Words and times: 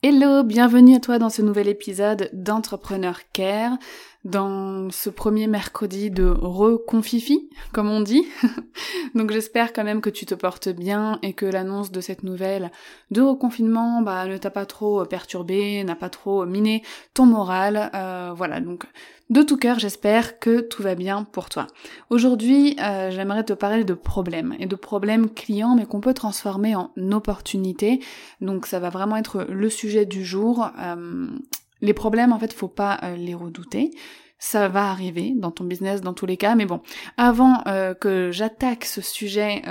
Hello, 0.00 0.44
bienvenue 0.44 0.94
à 0.94 1.00
toi 1.00 1.18
dans 1.18 1.28
ce 1.28 1.42
nouvel 1.42 1.66
épisode 1.66 2.30
d'Entrepreneur 2.32 3.18
Care, 3.32 3.76
dans 4.28 4.90
ce 4.90 5.08
premier 5.10 5.46
mercredi 5.46 6.10
de 6.10 6.26
reconfifi, 6.28 7.48
comme 7.72 7.88
on 7.88 8.00
dit. 8.00 8.26
Donc 9.14 9.30
j'espère 9.30 9.72
quand 9.72 9.84
même 9.84 10.00
que 10.00 10.10
tu 10.10 10.26
te 10.26 10.34
portes 10.34 10.68
bien 10.68 11.18
et 11.22 11.32
que 11.32 11.46
l'annonce 11.46 11.90
de 11.90 12.00
cette 12.00 12.22
nouvelle 12.22 12.70
de 13.10 13.22
reconfinement 13.22 14.02
bah, 14.02 14.26
ne 14.26 14.36
t'a 14.36 14.50
pas 14.50 14.66
trop 14.66 15.04
perturbé, 15.06 15.82
n'a 15.82 15.96
pas 15.96 16.10
trop 16.10 16.44
miné 16.44 16.82
ton 17.14 17.26
moral. 17.26 17.90
Euh, 17.94 18.32
voilà, 18.36 18.60
donc 18.60 18.84
de 19.30 19.42
tout 19.42 19.56
cœur, 19.56 19.78
j'espère 19.78 20.38
que 20.38 20.60
tout 20.60 20.82
va 20.82 20.94
bien 20.94 21.24
pour 21.24 21.48
toi. 21.48 21.66
Aujourd'hui, 22.10 22.76
euh, 22.80 23.10
j'aimerais 23.10 23.44
te 23.44 23.52
parler 23.52 23.84
de 23.84 23.94
problèmes 23.94 24.54
et 24.58 24.66
de 24.66 24.76
problèmes 24.76 25.30
clients, 25.30 25.74
mais 25.74 25.86
qu'on 25.86 26.00
peut 26.00 26.14
transformer 26.14 26.74
en 26.74 26.90
opportunités. 27.12 28.00
Donc 28.40 28.66
ça 28.66 28.78
va 28.78 28.90
vraiment 28.90 29.16
être 29.16 29.46
le 29.48 29.70
sujet 29.70 30.06
du 30.06 30.24
jour. 30.24 30.70
Euh, 30.78 31.26
les 31.80 31.94
problèmes, 31.94 32.32
en 32.32 32.38
fait, 32.38 32.52
faut 32.52 32.68
pas 32.68 32.98
euh, 33.02 33.16
les 33.16 33.34
redouter. 33.34 33.90
Ça 34.38 34.68
va 34.68 34.90
arriver 34.90 35.32
dans 35.36 35.50
ton 35.50 35.64
business 35.64 36.00
dans 36.00 36.14
tous 36.14 36.26
les 36.26 36.36
cas, 36.36 36.54
mais 36.54 36.64
bon, 36.64 36.80
avant 37.16 37.64
que 38.00 38.30
j'attaque 38.30 38.84
ce 38.84 39.00
sujet 39.00 39.62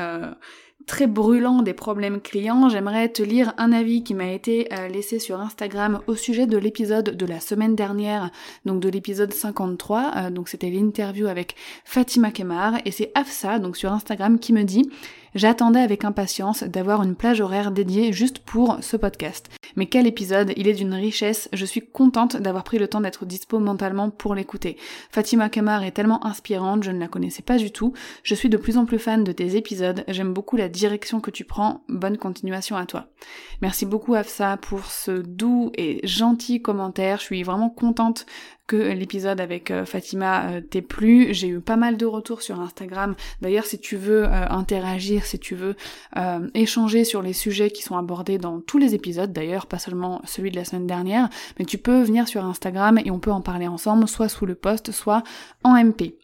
très 0.88 1.06
brûlant 1.06 1.62
des 1.62 1.74
problèmes 1.74 2.22
clients, 2.22 2.70
j'aimerais 2.70 3.10
te 3.10 3.22
lire 3.22 3.54
un 3.58 3.72
avis 3.74 4.04
qui 4.04 4.14
m'a 4.14 4.32
été 4.32 4.74
euh, 4.74 4.88
laissé 4.88 5.20
sur 5.20 5.40
Instagram 5.40 6.00
au 6.08 6.16
sujet 6.16 6.48
de 6.48 6.58
l'épisode 6.58 7.16
de 7.16 7.26
la 7.26 7.42
semaine 7.42 7.76
dernière, 7.76 8.32
donc 8.66 8.80
de 8.80 8.90
l'épisode 8.90 9.34
53, 9.34 10.12
euh, 10.16 10.30
donc 10.30 10.48
c'était 10.48 10.70
l'interview 10.70 11.28
avec 11.28 11.56
Fatima 11.84 12.32
Kemar, 12.32 12.76
et 12.86 12.92
c'est 12.92 13.12
Afsa, 13.16 13.60
donc 13.60 13.76
sur 13.76 13.92
Instagram, 13.92 14.40
qui 14.40 14.54
me 14.54 14.64
dit 14.64 14.90
J'attendais 15.36 15.80
avec 15.80 16.06
impatience 16.06 16.64
d'avoir 16.64 17.04
une 17.04 17.16
plage 17.16 17.42
horaire 17.42 17.72
dédiée 17.72 18.14
juste 18.14 18.40
pour 18.40 18.78
ce 18.82 18.98
podcast. 18.98 19.50
Mais 19.76 19.86
quel 19.86 20.08
épisode, 20.08 20.54
il 20.56 20.68
est 20.68 20.74
d'une 20.74 20.94
richesse, 20.94 21.50
je 21.54 21.66
suis 21.66 21.86
contente 21.86 22.38
d'avoir 22.38 22.64
pris 22.64 22.80
le 22.80 22.88
temps 22.88 23.02
d'être 23.02 23.26
dispo 23.26 23.60
mentalement 23.60 24.10
pour 24.10 24.34
l'écouter. 24.34 24.78
Fatima 25.12 25.50
Kamar 25.50 25.84
est 25.84 25.92
tellement 25.92 26.26
inspirante, 26.26 26.84
je 26.84 26.92
ne 26.92 27.00
la 27.00 27.08
connaissais 27.08 27.44
pas 27.44 27.58
du 27.58 27.72
tout, 27.72 27.94
je 28.24 28.36
suis 28.36 28.50
de 28.50 28.58
plus 28.58 28.78
en 28.78 28.86
plus 28.86 29.00
fan 29.00 29.24
de 29.24 29.32
tes 29.32 29.56
épisodes, 29.56 30.04
j'aime 30.08 30.34
beaucoup 30.34 30.58
la 30.58 30.70
direction 30.70 31.20
que 31.20 31.32
tu 31.32 31.44
prends, 31.44 31.84
bonne 31.90 32.18
continuation 32.18 32.76
à 32.76 32.86
toi. 32.86 33.08
Merci 33.62 33.86
beaucoup 33.86 34.16
Afsa 34.16 34.58
pour 34.58 34.86
ce 34.86 35.12
doux 35.12 35.72
et 35.76 36.00
gentil 36.08 36.62
commentaire, 36.62 37.20
je 37.20 37.26
suis 37.26 37.44
vraiment 37.44 37.70
contente 37.70 38.26
que 38.68 38.76
l'épisode 38.76 39.40
avec 39.40 39.72
euh, 39.72 39.86
Fatima 39.86 40.52
euh, 40.52 40.62
t'ait 40.62 40.82
plu. 40.82 41.34
J'ai 41.34 41.48
eu 41.48 41.60
pas 41.62 41.78
mal 41.78 41.98
de 41.98 42.06
retours 42.06 42.42
sur 42.42 42.60
Instagram. 42.60 43.16
D'ailleurs, 43.42 43.66
si 43.66 43.80
tu 43.80 43.96
veux 43.96 44.26
euh, 44.26 44.48
interagir, 44.50 45.26
si 45.26 45.40
tu 45.40 45.56
veux 45.56 45.76
échanger 46.54 47.06
sur 47.06 47.22
les 47.22 47.34
sujets 47.34 47.70
qui 47.70 47.82
sont 47.82 47.98
abordés 47.98 48.38
dans 48.38 48.60
tous 48.60 48.78
les 48.78 48.94
épisodes, 48.94 49.32
d'ailleurs, 49.32 49.68
pas 49.68 49.80
seulement 49.80 50.22
celui 50.26 50.52
de 50.52 50.58
la 50.58 50.66
semaine 50.66 50.88
dernière, 50.88 51.30
mais 51.58 51.66
tu 51.66 51.78
peux 51.78 52.02
venir 52.02 52.28
sur 52.28 52.44
Instagram 52.44 53.00
et 53.04 53.12
on 53.12 53.20
peut 53.20 53.32
en 53.32 53.42
parler 53.42 53.68
ensemble, 53.68 54.08
soit 54.08 54.28
sous 54.28 54.46
le 54.46 54.56
post, 54.56 54.92
soit 54.92 55.24
en 55.64 55.82
MP. 55.82 56.16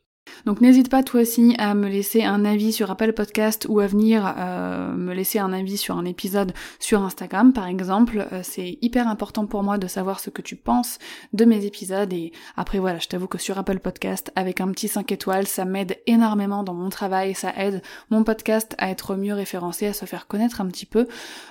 Donc 0.46 0.60
n'hésite 0.60 0.90
pas 0.90 1.04
toi 1.04 1.22
aussi 1.22 1.56
à 1.58 1.74
me 1.74 1.88
laisser 1.88 2.24
un 2.24 2.44
avis 2.44 2.74
sur 2.74 2.92
Apple 2.92 3.14
Podcast 3.14 3.66
ou 3.70 3.80
à 3.80 3.88
venir 3.88 4.34
euh, 4.38 4.94
me 4.94 5.14
laisser 5.14 5.40
un 5.40 5.54
avis 5.54 5.78
sur 5.78 5.98
un 5.98 6.06
épisode 6.06 6.54
sur 6.80 7.02
Instagram 7.02 7.54
par 7.54 7.68
exemple. 7.68 8.28
Euh, 8.32 8.42
c'est 8.44 8.78
hyper 8.82 9.08
important 9.08 9.46
pour 9.46 9.64
moi 9.64 9.78
de 9.78 9.88
savoir 9.88 10.20
ce 10.20 10.30
que 10.30 10.42
tu 10.42 10.56
penses 10.56 11.00
de 11.32 11.46
mes 11.46 11.66
épisodes 11.66 12.12
et 12.12 12.34
après 12.58 12.80
voilà, 12.80 13.00
je 13.00 13.08
t'avoue 13.08 13.28
que 13.28 13.38
sur 13.38 13.58
Apple 13.58 13.80
Podcast 13.80 14.32
avec 14.36 14.60
un 14.60 14.70
petit 14.72 14.88
5 14.88 15.12
étoiles, 15.12 15.48
ça 15.48 15.66
m'aide 15.66 15.98
énormément 16.08 16.64
dans 16.64 16.74
mon 16.74 16.90
travail, 16.90 17.36
ça 17.36 17.54
aide 17.56 17.82
mon 18.10 18.24
podcast 18.24 18.76
à 18.78 18.90
être 18.90 19.16
mieux 19.16 19.34
référencé, 19.34 19.88
à 19.88 19.94
se 19.94 20.06
faire 20.06 20.28
connaître 20.28 20.60
un 20.60 20.68
petit 20.68 20.86
peu. 20.86 21.08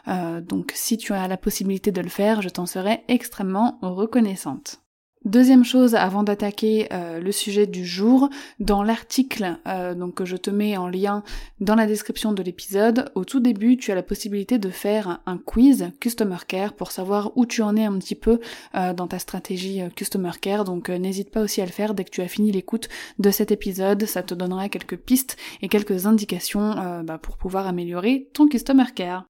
Euh, 0.09 0.41
donc 0.41 0.73
si 0.75 0.99
tu 0.99 1.15
as 1.15 1.29
la 1.29 1.37
possibilité 1.37 1.93
de 1.93 2.01
le 2.01 2.11
faire, 2.11 2.43
je 2.43 2.51
t'en 2.51 2.67
serai 2.67 3.05
extrêmement 3.09 3.79
reconnaissante. 3.81 4.82
Deuxième 5.25 5.65
chose, 5.65 5.95
avant 5.95 6.25
d'attaquer 6.25 6.89
euh, 6.93 7.21
le 7.21 7.31
sujet 7.31 7.69
du 7.69 7.87
jour, 7.87 8.29
dans 8.59 8.83
l'article 8.83 9.57
euh, 9.69 9.95
donc 9.95 10.15
que 10.15 10.25
je 10.25 10.37
te 10.37 10.51
mets 10.51 10.77
en 10.77 10.89
lien 10.89 11.23
dans 11.61 11.77
la 11.77 11.87
description 11.87 12.33
de 12.33 12.43
l'épisode, 12.43 13.13
au 13.15 13.25
tout 13.25 13.39
début, 13.39 13.77
tu 13.77 13.93
as 13.93 13.95
la 13.95 14.03
possibilité 14.03 14.59
de 14.59 14.69
faire 14.69 15.21
un 15.27 15.39
quiz 15.39 15.93
Customer 16.01 16.39
Care 16.49 16.75
pour 16.75 16.91
savoir 16.91 17.31
où 17.37 17.47
tu 17.47 17.63
en 17.63 17.77
es 17.77 17.85
un 17.85 17.97
petit 17.99 18.17
peu 18.17 18.41
euh, 18.75 18.95
dans 18.95 19.07
ta 19.07 19.21
stratégie 19.21 19.81
Customer 19.95 20.33
Care. 20.41 20.65
Donc 20.65 20.89
n'hésite 20.89 21.31
pas 21.31 21.43
aussi 21.43 21.61
à 21.61 21.67
le 21.67 21.73
faire 21.73 21.95
dès 21.95 22.03
que 22.03 22.11
tu 22.11 22.21
as 22.21 22.29
fini 22.29 22.51
l'écoute 22.51 22.89
de 23.21 23.31
cet 23.31 23.53
épisode. 23.53 24.05
Ça 24.07 24.25
te 24.25 24.35
donnera 24.35 24.69
quelques 24.69 24.97
pistes 24.97 25.37
et 25.61 25.69
quelques 25.69 26.07
indications 26.07 27.03
bah, 27.05 27.19
pour 27.19 27.37
pouvoir 27.37 27.69
améliorer 27.69 28.29
ton 28.33 28.49
Customer 28.49 28.87
Care. 28.95 29.25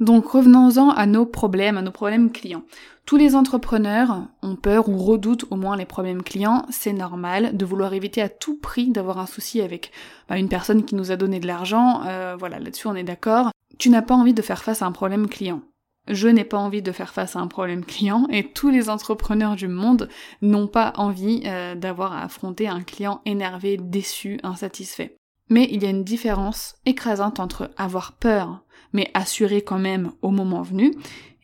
Donc 0.00 0.26
revenons-en 0.26 0.90
à 0.90 1.06
nos 1.06 1.24
problèmes, 1.24 1.76
à 1.76 1.82
nos 1.82 1.92
problèmes 1.92 2.32
clients. 2.32 2.64
Tous 3.06 3.16
les 3.16 3.36
entrepreneurs 3.36 4.22
ont 4.42 4.56
peur 4.56 4.88
ou 4.88 4.96
redoutent 4.96 5.44
au 5.50 5.56
moins 5.56 5.76
les 5.76 5.84
problèmes 5.84 6.22
clients, 6.22 6.64
c'est 6.70 6.92
normal 6.92 7.56
de 7.56 7.64
vouloir 7.64 7.92
éviter 7.92 8.22
à 8.22 8.28
tout 8.28 8.58
prix 8.58 8.90
d'avoir 8.90 9.18
un 9.18 9.26
souci 9.26 9.60
avec 9.60 9.92
bah, 10.28 10.38
une 10.38 10.48
personne 10.48 10.84
qui 10.84 10.94
nous 10.94 11.12
a 11.12 11.16
donné 11.16 11.38
de 11.38 11.46
l'argent, 11.46 12.02
euh, 12.06 12.34
voilà, 12.38 12.58
là-dessus 12.58 12.88
on 12.88 12.94
est 12.94 13.04
d'accord. 13.04 13.50
Tu 13.78 13.90
n'as 13.90 14.02
pas 14.02 14.14
envie 14.14 14.34
de 14.34 14.42
faire 14.42 14.62
face 14.62 14.82
à 14.82 14.86
un 14.86 14.92
problème 14.92 15.28
client. 15.28 15.60
Je 16.08 16.28
n'ai 16.28 16.44
pas 16.44 16.58
envie 16.58 16.82
de 16.82 16.92
faire 16.92 17.12
face 17.12 17.36
à 17.36 17.40
un 17.40 17.46
problème 17.46 17.84
client 17.84 18.26
et 18.30 18.52
tous 18.52 18.70
les 18.70 18.90
entrepreneurs 18.90 19.56
du 19.56 19.68
monde 19.68 20.08
n'ont 20.42 20.66
pas 20.66 20.92
envie 20.96 21.42
euh, 21.46 21.74
d'avoir 21.74 22.12
à 22.12 22.24
affronter 22.24 22.68
un 22.68 22.82
client 22.82 23.20
énervé, 23.24 23.78
déçu, 23.78 24.38
insatisfait. 24.42 25.16
Mais 25.50 25.68
il 25.70 25.82
y 25.82 25.86
a 25.86 25.90
une 25.90 26.04
différence 26.04 26.76
écrasante 26.86 27.38
entre 27.38 27.70
avoir 27.76 28.12
peur 28.12 28.63
mais 28.94 29.10
assurer 29.12 29.60
quand 29.60 29.78
même 29.78 30.12
au 30.22 30.30
moment 30.30 30.62
venu, 30.62 30.94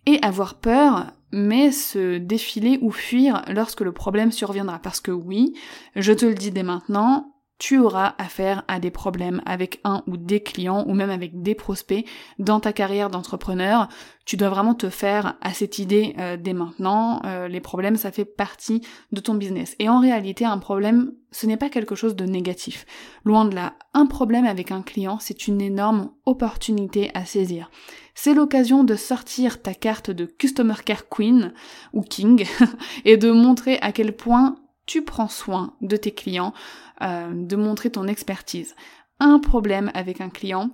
et 0.06 0.18
avoir 0.22 0.54
peur, 0.54 1.12
mais 1.32 1.70
se 1.70 2.16
défiler 2.16 2.78
ou 2.80 2.90
fuir 2.90 3.44
lorsque 3.48 3.82
le 3.82 3.92
problème 3.92 4.32
surviendra. 4.32 4.78
Parce 4.78 5.00
que 5.00 5.10
oui, 5.10 5.54
je 5.94 6.12
te 6.14 6.24
le 6.24 6.34
dis 6.34 6.50
dès 6.50 6.62
maintenant, 6.62 7.34
tu 7.60 7.78
auras 7.78 8.14
affaire 8.16 8.64
à 8.68 8.80
des 8.80 8.90
problèmes 8.90 9.42
avec 9.44 9.80
un 9.84 10.02
ou 10.06 10.16
des 10.16 10.42
clients 10.42 10.82
ou 10.88 10.94
même 10.94 11.10
avec 11.10 11.42
des 11.42 11.54
prospects 11.54 12.06
dans 12.38 12.58
ta 12.58 12.72
carrière 12.72 13.10
d'entrepreneur. 13.10 13.88
Tu 14.24 14.38
dois 14.38 14.48
vraiment 14.48 14.74
te 14.74 14.88
faire 14.88 15.36
à 15.42 15.52
cette 15.52 15.78
idée 15.78 16.14
euh, 16.18 16.38
dès 16.38 16.54
maintenant. 16.54 17.20
Euh, 17.26 17.48
les 17.48 17.60
problèmes, 17.60 17.96
ça 17.96 18.12
fait 18.12 18.24
partie 18.24 18.80
de 19.12 19.20
ton 19.20 19.34
business. 19.34 19.76
Et 19.78 19.90
en 19.90 20.00
réalité, 20.00 20.46
un 20.46 20.56
problème, 20.56 21.12
ce 21.32 21.46
n'est 21.46 21.58
pas 21.58 21.68
quelque 21.68 21.94
chose 21.94 22.16
de 22.16 22.24
négatif. 22.24 22.86
Loin 23.24 23.44
de 23.44 23.54
là, 23.54 23.74
un 23.92 24.06
problème 24.06 24.46
avec 24.46 24.72
un 24.72 24.80
client, 24.80 25.18
c'est 25.20 25.46
une 25.46 25.60
énorme 25.60 26.12
opportunité 26.24 27.10
à 27.12 27.26
saisir. 27.26 27.70
C'est 28.14 28.32
l'occasion 28.32 28.84
de 28.84 28.94
sortir 28.94 29.60
ta 29.60 29.74
carte 29.74 30.10
de 30.10 30.24
Customer 30.24 30.76
Care 30.82 31.10
Queen 31.10 31.52
ou 31.92 32.00
King 32.00 32.46
et 33.04 33.18
de 33.18 33.30
montrer 33.30 33.78
à 33.82 33.92
quel 33.92 34.16
point 34.16 34.56
tu 34.90 35.02
prends 35.02 35.28
soin 35.28 35.74
de 35.82 35.96
tes 35.96 36.10
clients, 36.10 36.52
euh, 37.00 37.30
de 37.32 37.54
montrer 37.54 37.90
ton 37.90 38.08
expertise. 38.08 38.74
Un 39.20 39.38
problème 39.38 39.92
avec 39.94 40.20
un 40.20 40.30
client, 40.30 40.70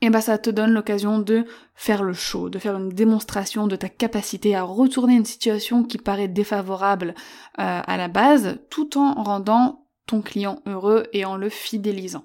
et 0.00 0.06
eh 0.06 0.10
ben 0.10 0.20
ça 0.20 0.36
te 0.36 0.50
donne 0.50 0.72
l'occasion 0.72 1.20
de 1.20 1.44
faire 1.76 2.02
le 2.02 2.12
show, 2.12 2.50
de 2.50 2.58
faire 2.58 2.76
une 2.76 2.88
démonstration 2.88 3.68
de 3.68 3.76
ta 3.76 3.88
capacité 3.88 4.56
à 4.56 4.64
retourner 4.64 5.14
une 5.14 5.24
situation 5.24 5.84
qui 5.84 5.96
paraît 5.96 6.26
défavorable 6.26 7.14
euh, 7.60 7.80
à 7.86 7.96
la 7.96 8.08
base, 8.08 8.58
tout 8.68 8.98
en 8.98 9.14
rendant 9.22 9.86
ton 10.06 10.20
client 10.20 10.60
heureux 10.66 11.04
et 11.12 11.24
en 11.24 11.36
le 11.36 11.50
fidélisant. 11.50 12.24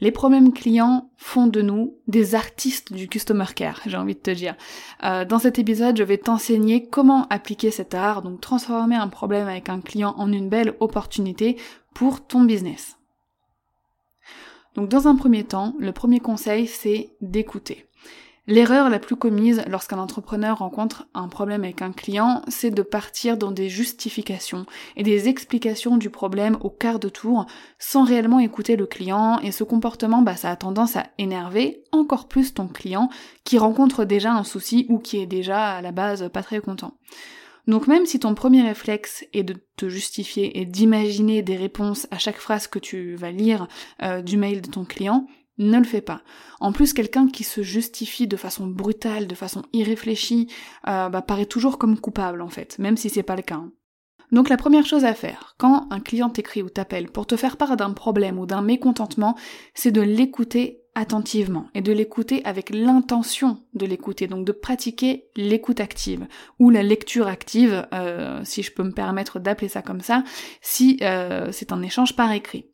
Les 0.00 0.12
problèmes 0.12 0.52
clients 0.52 1.10
font 1.16 1.48
de 1.48 1.60
nous 1.60 1.96
des 2.06 2.36
artistes 2.36 2.92
du 2.92 3.08
customer 3.08 3.46
care, 3.54 3.80
j'ai 3.86 3.96
envie 3.96 4.14
de 4.14 4.20
te 4.20 4.30
dire. 4.30 4.54
Euh, 5.02 5.24
dans 5.24 5.40
cet 5.40 5.58
épisode, 5.58 5.96
je 5.96 6.04
vais 6.04 6.18
t'enseigner 6.18 6.86
comment 6.86 7.26
appliquer 7.30 7.72
cet 7.72 7.94
art, 7.94 8.22
donc 8.22 8.40
transformer 8.40 8.94
un 8.94 9.08
problème 9.08 9.48
avec 9.48 9.68
un 9.68 9.80
client 9.80 10.14
en 10.16 10.32
une 10.32 10.48
belle 10.48 10.74
opportunité 10.78 11.56
pour 11.94 12.24
ton 12.24 12.44
business. 12.44 12.96
Donc 14.76 14.88
dans 14.88 15.08
un 15.08 15.16
premier 15.16 15.42
temps, 15.42 15.74
le 15.80 15.90
premier 15.90 16.20
conseil, 16.20 16.68
c'est 16.68 17.10
d'écouter. 17.20 17.87
L'erreur 18.50 18.88
la 18.88 18.98
plus 18.98 19.14
commise 19.14 19.62
lorsqu'un 19.68 19.98
entrepreneur 19.98 20.56
rencontre 20.56 21.06
un 21.12 21.28
problème 21.28 21.64
avec 21.64 21.82
un 21.82 21.92
client, 21.92 22.40
c'est 22.48 22.70
de 22.70 22.80
partir 22.80 23.36
dans 23.36 23.50
des 23.50 23.68
justifications 23.68 24.64
et 24.96 25.02
des 25.02 25.28
explications 25.28 25.98
du 25.98 26.08
problème 26.08 26.56
au 26.62 26.70
quart 26.70 26.98
de 26.98 27.10
tour 27.10 27.44
sans 27.78 28.04
réellement 28.04 28.38
écouter 28.38 28.76
le 28.76 28.86
client 28.86 29.38
et 29.40 29.52
ce 29.52 29.64
comportement, 29.64 30.22
bah, 30.22 30.34
ça 30.34 30.50
a 30.50 30.56
tendance 30.56 30.96
à 30.96 31.08
énerver 31.18 31.82
encore 31.92 32.26
plus 32.26 32.54
ton 32.54 32.68
client 32.68 33.10
qui 33.44 33.58
rencontre 33.58 34.06
déjà 34.06 34.32
un 34.32 34.44
souci 34.44 34.86
ou 34.88 34.98
qui 34.98 35.18
est 35.18 35.26
déjà 35.26 35.72
à 35.72 35.82
la 35.82 35.92
base 35.92 36.30
pas 36.32 36.42
très 36.42 36.60
content. 36.60 36.94
Donc 37.66 37.86
même 37.86 38.06
si 38.06 38.18
ton 38.18 38.34
premier 38.34 38.62
réflexe 38.62 39.26
est 39.34 39.42
de 39.42 39.56
te 39.76 39.90
justifier 39.90 40.58
et 40.58 40.64
d'imaginer 40.64 41.42
des 41.42 41.56
réponses 41.56 42.06
à 42.10 42.16
chaque 42.16 42.38
phrase 42.38 42.66
que 42.66 42.78
tu 42.78 43.14
vas 43.14 43.30
lire 43.30 43.68
euh, 44.02 44.22
du 44.22 44.38
mail 44.38 44.62
de 44.62 44.70
ton 44.70 44.86
client, 44.86 45.26
ne 45.58 45.78
le 45.78 45.84
fais 45.84 46.00
pas. 46.00 46.22
En 46.60 46.72
plus, 46.72 46.92
quelqu'un 46.92 47.28
qui 47.28 47.44
se 47.44 47.62
justifie 47.62 48.26
de 48.26 48.36
façon 48.36 48.66
brutale, 48.66 49.26
de 49.26 49.34
façon 49.34 49.62
irréfléchie, 49.72 50.48
euh, 50.86 51.08
bah, 51.08 51.22
paraît 51.22 51.46
toujours 51.46 51.78
comme 51.78 51.98
coupable 51.98 52.42
en 52.42 52.48
fait, 52.48 52.78
même 52.78 52.96
si 52.96 53.10
c'est 53.10 53.22
pas 53.22 53.36
le 53.36 53.42
cas. 53.42 53.56
Hein. 53.56 53.72
Donc 54.30 54.50
la 54.50 54.58
première 54.58 54.86
chose 54.86 55.04
à 55.04 55.14
faire, 55.14 55.54
quand 55.58 55.86
un 55.90 56.00
client 56.00 56.28
t'écrit 56.28 56.62
ou 56.62 56.68
t'appelle 56.68 57.10
pour 57.10 57.26
te 57.26 57.36
faire 57.36 57.56
part 57.56 57.76
d'un 57.76 57.92
problème 57.92 58.38
ou 58.38 58.44
d'un 58.44 58.60
mécontentement, 58.60 59.36
c'est 59.74 59.90
de 59.90 60.02
l'écouter 60.02 60.82
attentivement 60.94 61.68
et 61.74 61.80
de 61.80 61.92
l'écouter 61.92 62.44
avec 62.44 62.70
l'intention 62.70 63.62
de 63.74 63.86
l'écouter, 63.86 64.26
donc 64.26 64.44
de 64.44 64.52
pratiquer 64.52 65.28
l'écoute 65.36 65.80
active 65.80 66.26
ou 66.58 66.70
la 66.70 66.82
lecture 66.82 67.28
active, 67.28 67.86
euh, 67.94 68.40
si 68.44 68.62
je 68.62 68.72
peux 68.72 68.82
me 68.82 68.92
permettre 68.92 69.38
d'appeler 69.38 69.68
ça 69.68 69.80
comme 69.80 70.00
ça, 70.00 70.24
si 70.60 70.98
euh, 71.02 71.50
c'est 71.52 71.72
un 71.72 71.82
échange 71.82 72.16
par 72.16 72.32
écrit. 72.32 72.66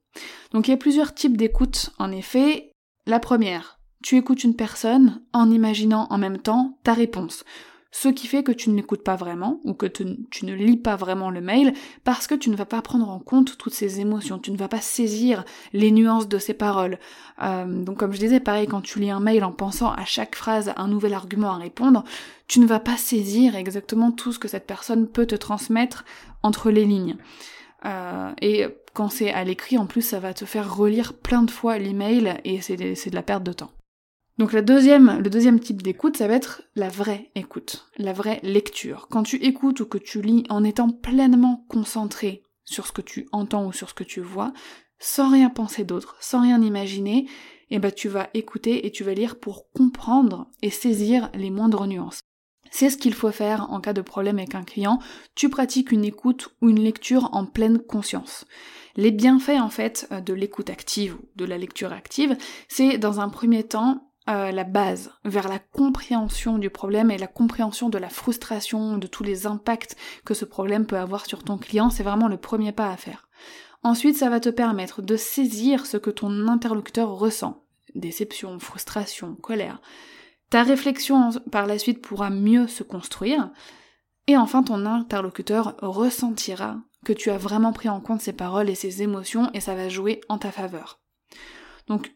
Donc 0.52 0.66
il 0.66 0.72
y 0.72 0.74
a 0.74 0.78
plusieurs 0.78 1.14
types 1.14 1.36
d'écoute 1.36 1.90
en 1.98 2.10
effet, 2.10 2.72
la 3.06 3.20
première, 3.20 3.78
tu 4.02 4.16
écoutes 4.16 4.44
une 4.44 4.56
personne 4.56 5.22
en 5.32 5.50
imaginant 5.50 6.06
en 6.10 6.18
même 6.18 6.38
temps 6.38 6.78
ta 6.84 6.92
réponse. 6.92 7.44
Ce 7.90 8.08
qui 8.08 8.26
fait 8.26 8.42
que 8.42 8.50
tu 8.50 8.70
ne 8.70 8.74
l'écoutes 8.74 9.04
pas 9.04 9.14
vraiment, 9.14 9.60
ou 9.62 9.72
que 9.72 9.86
tu 9.86 10.04
ne 10.04 10.52
lis 10.52 10.76
pas 10.76 10.96
vraiment 10.96 11.30
le 11.30 11.40
mail, 11.40 11.74
parce 12.02 12.26
que 12.26 12.34
tu 12.34 12.50
ne 12.50 12.56
vas 12.56 12.64
pas 12.64 12.82
prendre 12.82 13.08
en 13.08 13.20
compte 13.20 13.56
toutes 13.56 13.72
ces 13.72 14.00
émotions, 14.00 14.40
tu 14.40 14.50
ne 14.50 14.56
vas 14.56 14.66
pas 14.66 14.80
saisir 14.80 15.44
les 15.72 15.92
nuances 15.92 16.28
de 16.28 16.38
ces 16.38 16.54
paroles. 16.54 16.98
Euh, 17.40 17.84
donc 17.84 17.98
comme 17.98 18.12
je 18.12 18.18
disais, 18.18 18.40
pareil, 18.40 18.66
quand 18.66 18.80
tu 18.80 18.98
lis 18.98 19.10
un 19.10 19.20
mail 19.20 19.44
en 19.44 19.52
pensant 19.52 19.92
à 19.92 20.04
chaque 20.04 20.34
phrase 20.34 20.72
un 20.76 20.88
nouvel 20.88 21.14
argument 21.14 21.52
à 21.52 21.58
répondre, 21.58 22.02
tu 22.48 22.58
ne 22.58 22.66
vas 22.66 22.80
pas 22.80 22.96
saisir 22.96 23.54
exactement 23.54 24.10
tout 24.10 24.32
ce 24.32 24.40
que 24.40 24.48
cette 24.48 24.66
personne 24.66 25.06
peut 25.06 25.26
te 25.26 25.36
transmettre 25.36 26.04
entre 26.42 26.70
les 26.70 26.84
lignes. 26.84 27.16
Euh, 27.84 28.32
et 28.40 28.66
quand 28.94 29.10
c'est 29.10 29.32
à 29.32 29.44
l'écrit, 29.44 29.76
en 29.76 29.86
plus, 29.86 30.02
ça 30.02 30.20
va 30.20 30.32
te 30.32 30.44
faire 30.44 30.74
relire 30.74 31.12
plein 31.14 31.42
de 31.42 31.50
fois 31.50 31.78
l'email 31.78 32.40
et 32.44 32.60
c'est 32.62 32.76
de, 32.76 33.14
la 33.14 33.22
perte 33.22 33.42
de 33.42 33.52
temps. 33.52 33.72
Donc 34.38 34.52
la 34.52 34.62
deuxième, 34.62 35.20
le 35.20 35.30
deuxième 35.30 35.60
type 35.60 35.82
d'écoute, 35.82 36.16
ça 36.16 36.26
va 36.26 36.34
être 36.34 36.62
la 36.74 36.88
vraie 36.88 37.30
écoute, 37.34 37.86
la 37.98 38.12
vraie 38.12 38.40
lecture. 38.42 39.08
Quand 39.10 39.24
tu 39.24 39.36
écoutes 39.36 39.80
ou 39.80 39.86
que 39.86 39.98
tu 39.98 40.22
lis 40.22 40.44
en 40.48 40.64
étant 40.64 40.90
pleinement 40.90 41.66
concentré 41.68 42.42
sur 42.64 42.86
ce 42.86 42.92
que 42.92 43.02
tu 43.02 43.28
entends 43.32 43.66
ou 43.66 43.72
sur 43.72 43.90
ce 43.90 43.94
que 43.94 44.04
tu 44.04 44.20
vois, 44.20 44.52
sans 44.98 45.30
rien 45.30 45.50
penser 45.50 45.84
d'autre, 45.84 46.16
sans 46.20 46.40
rien 46.40 46.62
imaginer, 46.62 47.28
eh 47.70 47.78
ben 47.78 47.92
tu 47.92 48.08
vas 48.08 48.30
écouter 48.34 48.86
et 48.86 48.90
tu 48.90 49.04
vas 49.04 49.14
lire 49.14 49.38
pour 49.38 49.70
comprendre 49.72 50.50
et 50.62 50.70
saisir 50.70 51.30
les 51.34 51.50
moindres 51.50 51.86
nuances. 51.86 52.20
C'est 52.76 52.90
ce 52.90 52.96
qu'il 52.96 53.14
faut 53.14 53.30
faire 53.30 53.70
en 53.70 53.80
cas 53.80 53.92
de 53.92 54.00
problème 54.00 54.38
avec 54.38 54.56
un 54.56 54.64
client. 54.64 54.98
Tu 55.36 55.48
pratiques 55.48 55.92
une 55.92 56.04
écoute 56.04 56.48
ou 56.60 56.70
une 56.70 56.82
lecture 56.82 57.28
en 57.30 57.46
pleine 57.46 57.78
conscience. 57.78 58.46
Les 58.96 59.12
bienfaits 59.12 59.60
en 59.60 59.70
fait 59.70 60.08
euh, 60.10 60.20
de 60.20 60.34
l'écoute 60.34 60.70
active 60.70 61.14
ou 61.14 61.20
de 61.36 61.44
la 61.44 61.56
lecture 61.56 61.92
active, 61.92 62.36
c'est 62.66 62.98
dans 62.98 63.20
un 63.20 63.28
premier 63.28 63.62
temps 63.62 64.10
euh, 64.28 64.50
la 64.50 64.64
base 64.64 65.12
vers 65.24 65.46
la 65.46 65.60
compréhension 65.60 66.58
du 66.58 66.68
problème 66.68 67.12
et 67.12 67.16
la 67.16 67.28
compréhension 67.28 67.90
de 67.90 67.98
la 67.98 68.08
frustration, 68.08 68.98
de 68.98 69.06
tous 69.06 69.22
les 69.22 69.46
impacts 69.46 69.94
que 70.24 70.34
ce 70.34 70.44
problème 70.44 70.84
peut 70.84 70.98
avoir 70.98 71.26
sur 71.26 71.44
ton 71.44 71.58
client, 71.58 71.90
c'est 71.90 72.02
vraiment 72.02 72.26
le 72.26 72.38
premier 72.38 72.72
pas 72.72 72.90
à 72.90 72.96
faire. 72.96 73.28
Ensuite, 73.84 74.16
ça 74.16 74.30
va 74.30 74.40
te 74.40 74.48
permettre 74.48 75.00
de 75.00 75.16
saisir 75.16 75.86
ce 75.86 75.96
que 75.96 76.10
ton 76.10 76.48
interlocuteur 76.48 77.10
ressent. 77.10 77.62
Déception, 77.94 78.58
frustration, 78.58 79.36
colère. 79.36 79.80
Ta 80.54 80.62
réflexion 80.62 81.30
par 81.50 81.66
la 81.66 81.80
suite 81.80 82.00
pourra 82.00 82.30
mieux 82.30 82.68
se 82.68 82.84
construire. 82.84 83.50
Et 84.28 84.36
enfin, 84.36 84.62
ton 84.62 84.86
interlocuteur 84.86 85.74
ressentira 85.82 86.76
que 87.04 87.12
tu 87.12 87.30
as 87.30 87.38
vraiment 87.38 87.72
pris 87.72 87.88
en 87.88 88.00
compte 88.00 88.20
ses 88.20 88.32
paroles 88.32 88.70
et 88.70 88.76
ses 88.76 89.02
émotions 89.02 89.50
et 89.52 89.58
ça 89.58 89.74
va 89.74 89.88
jouer 89.88 90.20
en 90.28 90.38
ta 90.38 90.52
faveur. 90.52 91.00
Donc, 91.88 92.14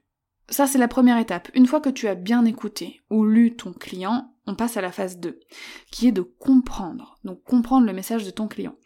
ça 0.49 0.69
c'est 0.69 0.79
la 0.79 0.87
première 0.87 1.19
étape. 1.19 1.50
Une 1.52 1.67
fois 1.67 1.81
que 1.81 1.88
tu 1.88 2.06
as 2.06 2.14
bien 2.14 2.44
écouté 2.44 3.00
ou 3.11 3.25
lu 3.25 3.56
ton 3.56 3.73
client, 3.73 4.32
on 4.46 4.55
passe 4.55 4.76
à 4.76 4.82
la 4.82 4.93
phase 4.93 5.19
2, 5.19 5.40
qui 5.90 6.06
est 6.06 6.12
de 6.12 6.23
comprendre. 6.23 7.19
Donc 7.25 7.43
comprendre 7.43 7.87
le 7.88 7.93
message 7.93 8.25
de 8.25 8.31
ton 8.31 8.46
client. 8.46 8.76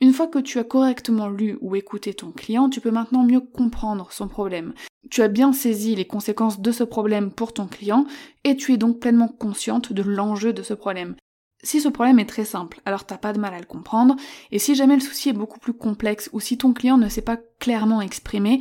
Une 0.00 0.12
fois 0.12 0.28
que 0.28 0.38
tu 0.38 0.60
as 0.60 0.64
correctement 0.64 1.28
lu 1.28 1.58
ou 1.60 1.74
écouté 1.74 2.14
ton 2.14 2.30
client, 2.30 2.70
tu 2.70 2.80
peux 2.80 2.92
maintenant 2.92 3.24
mieux 3.24 3.40
comprendre 3.40 4.12
son 4.12 4.28
problème 4.28 4.72
tu 5.08 5.22
as 5.22 5.28
bien 5.28 5.52
saisi 5.52 5.94
les 5.94 6.06
conséquences 6.06 6.60
de 6.60 6.72
ce 6.72 6.84
problème 6.84 7.32
pour 7.32 7.52
ton 7.52 7.66
client 7.66 8.06
et 8.44 8.56
tu 8.56 8.72
es 8.72 8.76
donc 8.76 9.00
pleinement 9.00 9.28
consciente 9.28 9.92
de 9.92 10.02
l'enjeu 10.02 10.52
de 10.52 10.62
ce 10.62 10.74
problème. 10.74 11.16
Si 11.62 11.80
ce 11.80 11.88
problème 11.88 12.18
est 12.18 12.28
très 12.28 12.44
simple, 12.44 12.80
alors 12.86 13.04
t'as 13.04 13.18
pas 13.18 13.32
de 13.32 13.38
mal 13.38 13.52
à 13.52 13.58
le 13.58 13.66
comprendre, 13.66 14.16
et 14.50 14.58
si 14.58 14.74
jamais 14.74 14.94
le 14.94 15.00
souci 15.00 15.28
est 15.28 15.34
beaucoup 15.34 15.60
plus 15.60 15.74
complexe 15.74 16.30
ou 16.32 16.40
si 16.40 16.56
ton 16.56 16.72
client 16.72 16.96
ne 16.96 17.08
s'est 17.08 17.20
pas 17.20 17.38
clairement 17.58 18.00
exprimé, 18.00 18.60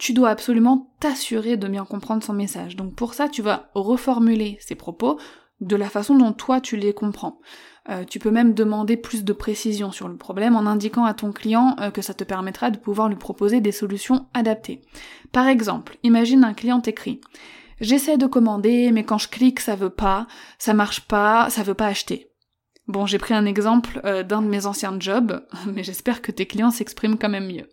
tu 0.00 0.14
dois 0.14 0.30
absolument 0.30 0.92
t'assurer 0.98 1.56
de 1.56 1.68
bien 1.68 1.84
comprendre 1.84 2.24
son 2.24 2.32
message. 2.32 2.74
Donc 2.74 2.94
pour 2.94 3.14
ça, 3.14 3.28
tu 3.28 3.42
vas 3.42 3.70
reformuler 3.74 4.58
ses 4.60 4.74
propos 4.74 5.18
de 5.60 5.76
la 5.76 5.90
façon 5.90 6.16
dont 6.16 6.32
toi 6.32 6.60
tu 6.60 6.76
les 6.76 6.94
comprends. 6.94 7.38
Euh, 7.90 8.04
tu 8.04 8.18
peux 8.18 8.30
même 8.30 8.54
demander 8.54 8.96
plus 8.96 9.24
de 9.24 9.32
précision 9.32 9.90
sur 9.90 10.08
le 10.08 10.16
problème 10.16 10.54
en 10.54 10.66
indiquant 10.66 11.04
à 11.04 11.14
ton 11.14 11.32
client 11.32 11.74
euh, 11.80 11.90
que 11.90 12.02
ça 12.02 12.14
te 12.14 12.24
permettra 12.24 12.70
de 12.70 12.78
pouvoir 12.78 13.08
lui 13.08 13.16
proposer 13.16 13.60
des 13.60 13.72
solutions 13.72 14.26
adaptées. 14.32 14.80
Par 15.32 15.48
exemple, 15.48 15.98
imagine 16.02 16.44
un 16.44 16.54
client 16.54 16.80
t'écrit 16.80 17.20
J'essaie 17.80 18.18
de 18.18 18.26
commander, 18.26 18.92
mais 18.92 19.04
quand 19.04 19.18
je 19.18 19.28
clique, 19.28 19.58
ça 19.58 19.74
veut 19.74 19.90
pas, 19.90 20.26
ça 20.58 20.74
marche 20.74 21.00
pas, 21.00 21.48
ça 21.48 21.62
veut 21.62 21.74
pas 21.74 21.86
acheter. 21.86 22.30
Bon, 22.88 23.06
j'ai 23.06 23.18
pris 23.18 23.34
un 23.34 23.46
exemple 23.46 24.00
euh, 24.04 24.22
d'un 24.22 24.42
de 24.42 24.48
mes 24.48 24.66
anciens 24.66 24.94
jobs, 24.98 25.44
mais 25.66 25.82
j'espère 25.82 26.22
que 26.22 26.30
tes 26.30 26.46
clients 26.46 26.70
s'expriment 26.70 27.18
quand 27.18 27.28
même 27.28 27.46
mieux. 27.46 27.68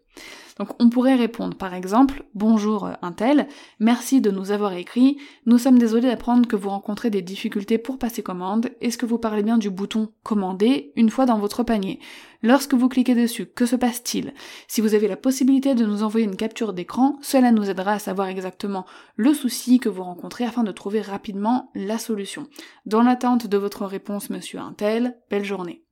Donc 0.57 0.69
on 0.81 0.89
pourrait 0.89 1.15
répondre 1.15 1.55
par 1.55 1.73
exemple 1.73 2.23
Bonjour 2.33 2.85
euh, 2.85 2.93
Intel, 3.01 3.47
merci 3.79 4.21
de 4.21 4.31
nous 4.31 4.51
avoir 4.51 4.73
écrit, 4.73 5.17
nous 5.45 5.57
sommes 5.57 5.77
désolés 5.77 6.07
d'apprendre 6.07 6.47
que 6.47 6.55
vous 6.55 6.69
rencontrez 6.69 7.09
des 7.09 7.21
difficultés 7.21 7.77
pour 7.77 7.99
passer 7.99 8.23
commande, 8.23 8.69
est-ce 8.81 8.97
que 8.97 9.05
vous 9.05 9.19
parlez 9.19 9.43
bien 9.43 9.57
du 9.57 9.69
bouton 9.69 10.09
Commander 10.23 10.91
une 10.95 11.09
fois 11.09 11.25
dans 11.25 11.37
votre 11.37 11.63
panier? 11.63 11.99
Lorsque 12.43 12.73
vous 12.73 12.89
cliquez 12.89 13.15
dessus, 13.15 13.47
que 13.47 13.65
se 13.65 13.75
passe-t-il? 13.75 14.33
Si 14.67 14.81
vous 14.81 14.93
avez 14.93 15.07
la 15.07 15.17
possibilité 15.17 15.73
de 15.73 15.85
nous 15.85 16.03
envoyer 16.03 16.25
une 16.25 16.35
capture 16.35 16.73
d'écran, 16.73 17.17
cela 17.21 17.51
nous 17.51 17.69
aidera 17.69 17.93
à 17.93 17.99
savoir 17.99 18.27
exactement 18.27 18.85
le 19.15 19.33
souci 19.33 19.79
que 19.79 19.89
vous 19.89 20.03
rencontrez 20.03 20.45
afin 20.45 20.63
de 20.63 20.71
trouver 20.71 21.01
rapidement 21.01 21.71
la 21.73 21.97
solution. 21.97 22.47
Dans 22.85 23.01
l'attente 23.01 23.47
de 23.47 23.57
votre 23.57 23.85
réponse, 23.85 24.29
monsieur 24.29 24.59
Intel, 24.59 25.17
belle 25.29 25.45
journée. 25.45 25.86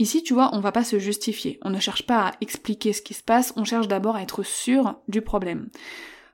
Ici, 0.00 0.22
tu 0.22 0.32
vois, 0.32 0.48
on 0.54 0.60
va 0.60 0.72
pas 0.72 0.82
se 0.82 0.98
justifier. 0.98 1.58
On 1.60 1.68
ne 1.68 1.78
cherche 1.78 2.06
pas 2.06 2.28
à 2.28 2.32
expliquer 2.40 2.94
ce 2.94 3.02
qui 3.02 3.12
se 3.12 3.22
passe, 3.22 3.52
on 3.56 3.64
cherche 3.64 3.86
d'abord 3.86 4.16
à 4.16 4.22
être 4.22 4.42
sûr 4.42 4.94
du 5.08 5.20
problème. 5.20 5.68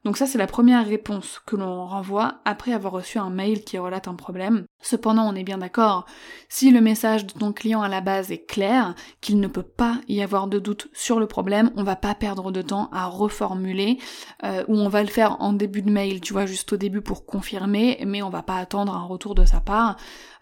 Donc 0.04 0.16
ça, 0.16 0.26
c'est 0.26 0.38
la 0.38 0.46
première 0.46 0.87
réponse 0.87 1.40
que 1.44 1.56
l'on 1.56 1.85
renvoie 1.85 2.37
après 2.44 2.73
avoir 2.73 2.92
reçu 2.92 3.18
un 3.18 3.28
mail 3.28 3.64
qui 3.64 3.76
relate 3.76 4.06
un 4.06 4.14
problème. 4.14 4.66
Cependant, 4.80 5.28
on 5.28 5.35
est 5.35 5.42
bien 5.42 5.58
d'accord, 5.58 6.06
si 6.49 6.70
le 6.70 6.80
message 6.80 7.26
de 7.26 7.32
ton 7.32 7.52
client 7.52 7.82
à 7.82 7.88
la 7.88 8.00
base 8.00 8.30
est 8.30 8.46
clair, 8.46 8.94
qu'il 9.20 9.40
ne 9.40 9.49
peut 9.49 9.64
pas 9.64 9.96
y 10.06 10.23
avoir 10.23 10.46
de 10.46 10.61
doute 10.61 10.87
sur 10.92 11.18
le 11.18 11.26
problème, 11.26 11.73
on 11.75 11.82
va 11.82 11.96
pas 11.96 12.14
perdre 12.14 12.52
de 12.52 12.62
temps 12.62 12.88
à 12.92 13.06
reformuler, 13.06 13.99
euh, 14.44 14.62
ou 14.68 14.78
on 14.78 14.88
va 14.88 15.02
le 15.02 15.08
faire 15.08 15.42
en 15.42 15.52
début 15.52 15.82
de 15.82 15.90
mail, 15.90 16.20
tu 16.20 16.35
vois, 16.35 16.46
juste 16.46 16.73
au 16.73 16.76
début 16.76 17.00
pour 17.00 17.26
confirmer, 17.26 17.99
mais 18.06 18.23
on 18.23 18.30
va 18.30 18.44
pas 18.44 18.58
attendre 18.58 18.94
un 18.94 19.06
retour 19.06 19.35
de 19.35 19.44
sa 19.44 19.58
part. 19.58 19.96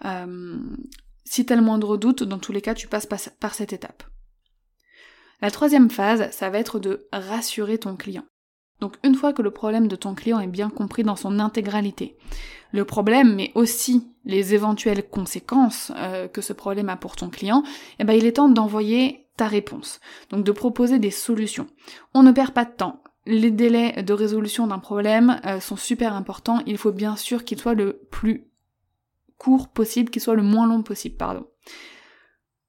Euh, 0.04 0.58
si 1.24 1.46
t'as 1.46 1.56
le 1.56 1.62
moindre 1.62 1.96
doute, 1.96 2.22
dans 2.22 2.38
tous 2.38 2.52
les 2.52 2.60
cas, 2.60 2.74
tu 2.74 2.88
passes 2.88 3.06
par 3.06 3.54
cette 3.54 3.72
étape. 3.72 4.04
La 5.40 5.50
troisième 5.50 5.90
phase, 5.90 6.30
ça 6.30 6.50
va 6.50 6.58
être 6.58 6.78
de 6.78 7.06
rassurer 7.12 7.78
ton 7.78 7.96
client. 7.96 8.24
Donc 8.80 8.96
une 9.04 9.14
fois 9.14 9.32
que 9.32 9.42
le 9.42 9.50
problème 9.50 9.88
de 9.88 9.96
ton 9.96 10.14
client 10.14 10.40
est 10.40 10.46
bien 10.46 10.68
compris 10.68 11.02
dans 11.02 11.16
son 11.16 11.38
intégralité, 11.38 12.16
le 12.72 12.84
problème 12.84 13.34
mais 13.34 13.52
aussi 13.54 14.08
les 14.24 14.54
éventuelles 14.54 15.08
conséquences 15.08 15.92
euh, 15.96 16.28
que 16.28 16.40
ce 16.40 16.52
problème 16.52 16.88
a 16.88 16.96
pour 16.96 17.16
ton 17.16 17.30
client, 17.30 17.62
eh 17.98 18.04
ben 18.04 18.14
il 18.14 18.26
est 18.26 18.32
temps 18.32 18.48
d'envoyer 18.48 19.26
ta 19.36 19.46
réponse. 19.46 20.00
Donc 20.30 20.44
de 20.44 20.52
proposer 20.52 20.98
des 20.98 21.10
solutions. 21.10 21.66
On 22.14 22.22
ne 22.22 22.32
perd 22.32 22.52
pas 22.52 22.64
de 22.64 22.72
temps. 22.72 23.02
Les 23.26 23.50
délais 23.50 24.02
de 24.02 24.12
résolution 24.12 24.66
d'un 24.66 24.78
problème 24.78 25.40
euh, 25.46 25.60
sont 25.60 25.76
super 25.76 26.14
importants. 26.14 26.60
Il 26.66 26.78
faut 26.78 26.92
bien 26.92 27.16
sûr 27.16 27.44
qu'il 27.44 27.58
soit 27.58 27.74
le 27.74 28.00
plus 28.10 28.48
court 29.38 29.68
possible, 29.68 30.10
qu'il 30.10 30.22
soit 30.22 30.34
le 30.34 30.42
moins 30.42 30.66
long 30.66 30.82
possible, 30.82 31.16
pardon. 31.16 31.46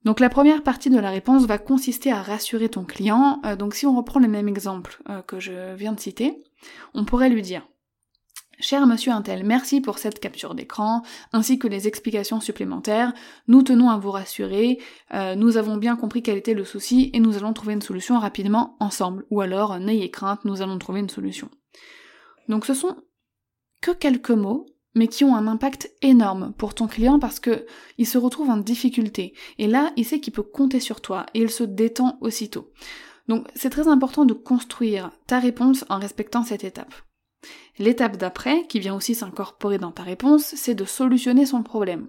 Donc 0.05 0.19
la 0.19 0.29
première 0.29 0.61
partie 0.61 0.91
de 0.91 0.99
la 0.99 1.09
réponse 1.09 1.45
va 1.45 1.57
consister 1.57 2.11
à 2.11 2.21
rassurer 2.21 2.69
ton 2.69 2.85
client. 2.85 3.41
Euh, 3.43 3.55
donc 3.55 3.73
si 3.73 3.85
on 3.85 3.95
reprend 3.97 4.19
le 4.19 4.27
même 4.27 4.47
exemple 4.47 5.01
euh, 5.09 5.21
que 5.23 5.39
je 5.39 5.73
viens 5.73 5.93
de 5.93 5.99
citer, 5.99 6.43
on 6.93 7.05
pourrait 7.05 7.29
lui 7.29 7.41
dire 7.41 7.67
Cher 8.59 8.87
monsieur 8.87 9.11
Intel, 9.11 9.43
merci 9.43 9.81
pour 9.81 9.97
cette 9.97 10.21
capture 10.21 10.55
d'écran, 10.55 11.01
ainsi 11.33 11.59
que 11.59 11.67
les 11.67 11.89
explications 11.89 12.39
supplémentaires. 12.39 13.13
Nous 13.47 13.63
tenons 13.63 13.89
à 13.89 13.97
vous 13.97 14.11
rassurer, 14.11 14.79
euh, 15.13 15.35
nous 15.35 15.57
avons 15.57 15.75
bien 15.75 15.97
compris 15.97 16.23
quel 16.23 16.37
était 16.37 16.53
le 16.53 16.63
souci 16.63 17.09
et 17.13 17.19
nous 17.19 17.35
allons 17.35 17.51
trouver 17.51 17.73
une 17.73 17.81
solution 17.81 18.17
rapidement 18.17 18.77
ensemble. 18.79 19.25
Ou 19.29 19.41
alors, 19.41 19.77
n'ayez 19.79 20.09
crainte, 20.09 20.45
nous 20.45 20.61
allons 20.61 20.77
trouver 20.77 21.01
une 21.01 21.09
solution. 21.09 21.49
Donc 22.47 22.65
ce 22.65 22.73
sont 22.73 22.95
que 23.81 23.91
quelques 23.91 24.31
mots, 24.31 24.67
mais 24.95 25.07
qui 25.07 25.23
ont 25.23 25.35
un 25.35 25.47
impact 25.47 25.91
énorme 26.01 26.53
pour 26.57 26.73
ton 26.73 26.87
client 26.87 27.19
parce 27.19 27.39
que 27.39 27.65
il 27.97 28.07
se 28.07 28.17
retrouve 28.17 28.49
en 28.49 28.57
difficulté. 28.57 29.33
Et 29.59 29.67
là, 29.67 29.91
il 29.97 30.05
sait 30.05 30.19
qu'il 30.19 30.33
peut 30.33 30.43
compter 30.43 30.79
sur 30.79 31.01
toi 31.01 31.25
et 31.33 31.41
il 31.41 31.51
se 31.51 31.63
détend 31.63 32.17
aussitôt. 32.21 32.71
Donc 33.27 33.47
c'est 33.55 33.69
très 33.69 33.87
important 33.87 34.25
de 34.25 34.33
construire 34.33 35.11
ta 35.27 35.39
réponse 35.39 35.85
en 35.89 35.99
respectant 35.99 36.43
cette 36.43 36.63
étape. 36.63 36.93
L'étape 37.77 38.17
d'après, 38.17 38.65
qui 38.67 38.79
vient 38.79 38.95
aussi 38.95 39.15
s'incorporer 39.15 39.77
dans 39.77 39.91
ta 39.91 40.03
réponse, 40.03 40.53
c'est 40.55 40.75
de 40.75 40.85
solutionner 40.85 41.45
son 41.45 41.61
problème. 41.61 42.07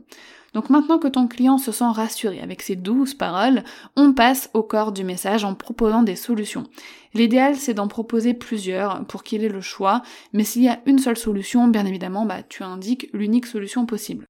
Donc 0.57 0.71
maintenant 0.71 0.99
que 0.99 1.07
ton 1.07 1.29
client 1.29 1.59
se 1.59 1.71
sent 1.71 1.85
rassuré 1.85 2.41
avec 2.41 2.63
ces 2.63 2.77
douces 2.77 3.13
paroles, 3.13 3.63
on 3.95 4.15
passe 4.15 4.49
au 4.55 4.63
corps 4.63 4.91
du 4.91 5.05
message 5.05 5.45
en 5.45 5.55
proposant 5.55 6.03
des 6.03 6.17
solutions. 6.17 6.65
L'idéal 7.13 7.57
c'est 7.57 7.75
d'en 7.75 7.89
proposer 7.89 8.33
plusieurs 8.33 9.05
pour 9.05 9.23
qu'il 9.23 9.45
ait 9.45 9.51
le 9.51 9.61
choix, 9.61 10.01
mais 10.33 10.45
s'il 10.45 10.63
y 10.63 10.71
a 10.71 10.81
une 10.87 10.99
seule 10.99 11.19
solution, 11.19 11.69
bien 11.69 11.85
évidemment, 11.85 12.25
bah, 12.25 12.43
tu 12.43 12.63
indiques 12.63 13.11
l'unique 13.13 13.45
solution 13.45 13.85
possible. 13.85 14.25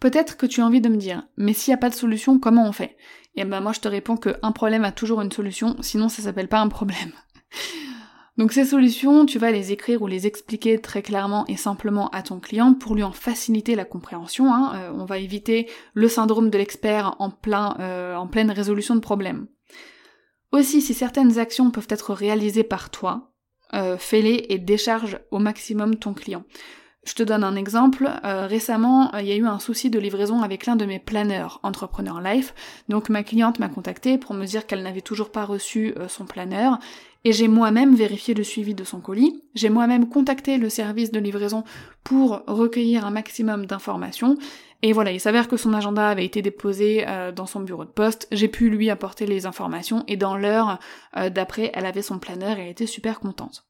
Peut-être 0.00 0.36
que 0.36 0.46
tu 0.46 0.60
as 0.60 0.66
envie 0.66 0.80
de 0.80 0.88
me 0.88 0.96
dire, 0.96 1.22
mais 1.36 1.52
s'il 1.52 1.70
n'y 1.70 1.76
a 1.76 1.80
pas 1.80 1.90
de 1.90 1.94
solution, 1.94 2.40
comment 2.40 2.66
on 2.66 2.72
fait? 2.72 2.96
Et 3.36 3.42
eh 3.42 3.44
ben 3.44 3.60
moi 3.60 3.72
je 3.72 3.78
te 3.78 3.86
réponds 3.86 4.16
qu'un 4.16 4.50
problème 4.50 4.84
a 4.84 4.90
toujours 4.90 5.20
une 5.20 5.30
solution, 5.30 5.76
sinon 5.82 6.08
ça 6.08 6.22
s'appelle 6.22 6.48
pas 6.48 6.58
un 6.58 6.68
problème. 6.68 7.12
Donc 8.36 8.52
ces 8.52 8.64
solutions, 8.64 9.26
tu 9.26 9.38
vas 9.38 9.52
les 9.52 9.70
écrire 9.70 10.02
ou 10.02 10.08
les 10.08 10.26
expliquer 10.26 10.80
très 10.80 11.02
clairement 11.02 11.44
et 11.46 11.56
simplement 11.56 12.08
à 12.08 12.22
ton 12.22 12.40
client 12.40 12.74
pour 12.74 12.96
lui 12.96 13.04
en 13.04 13.12
faciliter 13.12 13.76
la 13.76 13.84
compréhension. 13.84 14.52
Hein. 14.52 14.72
Euh, 14.74 14.90
on 14.92 15.04
va 15.04 15.18
éviter 15.18 15.68
le 15.92 16.08
syndrome 16.08 16.50
de 16.50 16.58
l'expert 16.58 17.14
en, 17.20 17.30
plein, 17.30 17.76
euh, 17.78 18.16
en 18.16 18.26
pleine 18.26 18.50
résolution 18.50 18.96
de 18.96 19.00
problèmes. 19.00 19.46
Aussi, 20.50 20.80
si 20.80 20.94
certaines 20.94 21.38
actions 21.38 21.70
peuvent 21.70 21.88
être 21.90 22.12
réalisées 22.12 22.64
par 22.64 22.90
toi, 22.90 23.32
euh, 23.72 23.96
fais-les 23.98 24.46
et 24.48 24.58
décharge 24.58 25.20
au 25.30 25.38
maximum 25.38 25.96
ton 25.96 26.12
client. 26.12 26.44
Je 27.04 27.14
te 27.14 27.22
donne 27.22 27.44
un 27.44 27.54
exemple. 27.54 28.08
récemment, 28.22 29.12
il 29.18 29.26
y 29.26 29.32
a 29.32 29.36
eu 29.36 29.44
un 29.44 29.58
souci 29.58 29.90
de 29.90 29.98
livraison 29.98 30.40
avec 30.40 30.64
l'un 30.64 30.74
de 30.74 30.86
mes 30.86 30.98
planeurs 30.98 31.60
Entrepreneur 31.62 32.22
Life. 32.22 32.54
Donc 32.88 33.10
ma 33.10 33.22
cliente 33.22 33.58
m'a 33.58 33.68
contacté 33.68 34.16
pour 34.16 34.34
me 34.34 34.46
dire 34.46 34.66
qu'elle 34.66 34.82
n'avait 34.82 35.02
toujours 35.02 35.30
pas 35.30 35.44
reçu 35.44 35.94
son 36.08 36.24
planeur 36.24 36.78
et 37.24 37.32
j'ai 37.32 37.48
moi-même 37.48 37.94
vérifié 37.94 38.34
le 38.34 38.44
suivi 38.44 38.74
de 38.74 38.84
son 38.84 39.00
colis, 39.00 39.42
j'ai 39.54 39.70
moi-même 39.70 40.08
contacté 40.08 40.58
le 40.58 40.68
service 40.68 41.10
de 41.10 41.18
livraison 41.18 41.64
pour 42.02 42.42
recueillir 42.46 43.06
un 43.06 43.10
maximum 43.10 43.66
d'informations, 43.66 44.36
et 44.82 44.92
voilà, 44.92 45.12
il 45.12 45.20
s'avère 45.20 45.48
que 45.48 45.56
son 45.56 45.72
agenda 45.72 46.08
avait 46.08 46.26
été 46.26 46.42
déposé 46.42 47.04
euh, 47.08 47.32
dans 47.32 47.46
son 47.46 47.60
bureau 47.60 47.86
de 47.86 47.90
poste, 47.90 48.28
j'ai 48.30 48.48
pu 48.48 48.68
lui 48.68 48.90
apporter 48.90 49.24
les 49.24 49.46
informations, 49.46 50.04
et 50.08 50.16
dans 50.16 50.36
l'heure 50.36 50.78
euh, 51.16 51.30
d'après, 51.30 51.70
elle 51.72 51.86
avait 51.86 52.02
son 52.02 52.18
planeur 52.18 52.58
et 52.58 52.62
elle 52.64 52.68
était 52.68 52.86
super 52.86 53.18
contente. 53.20 53.64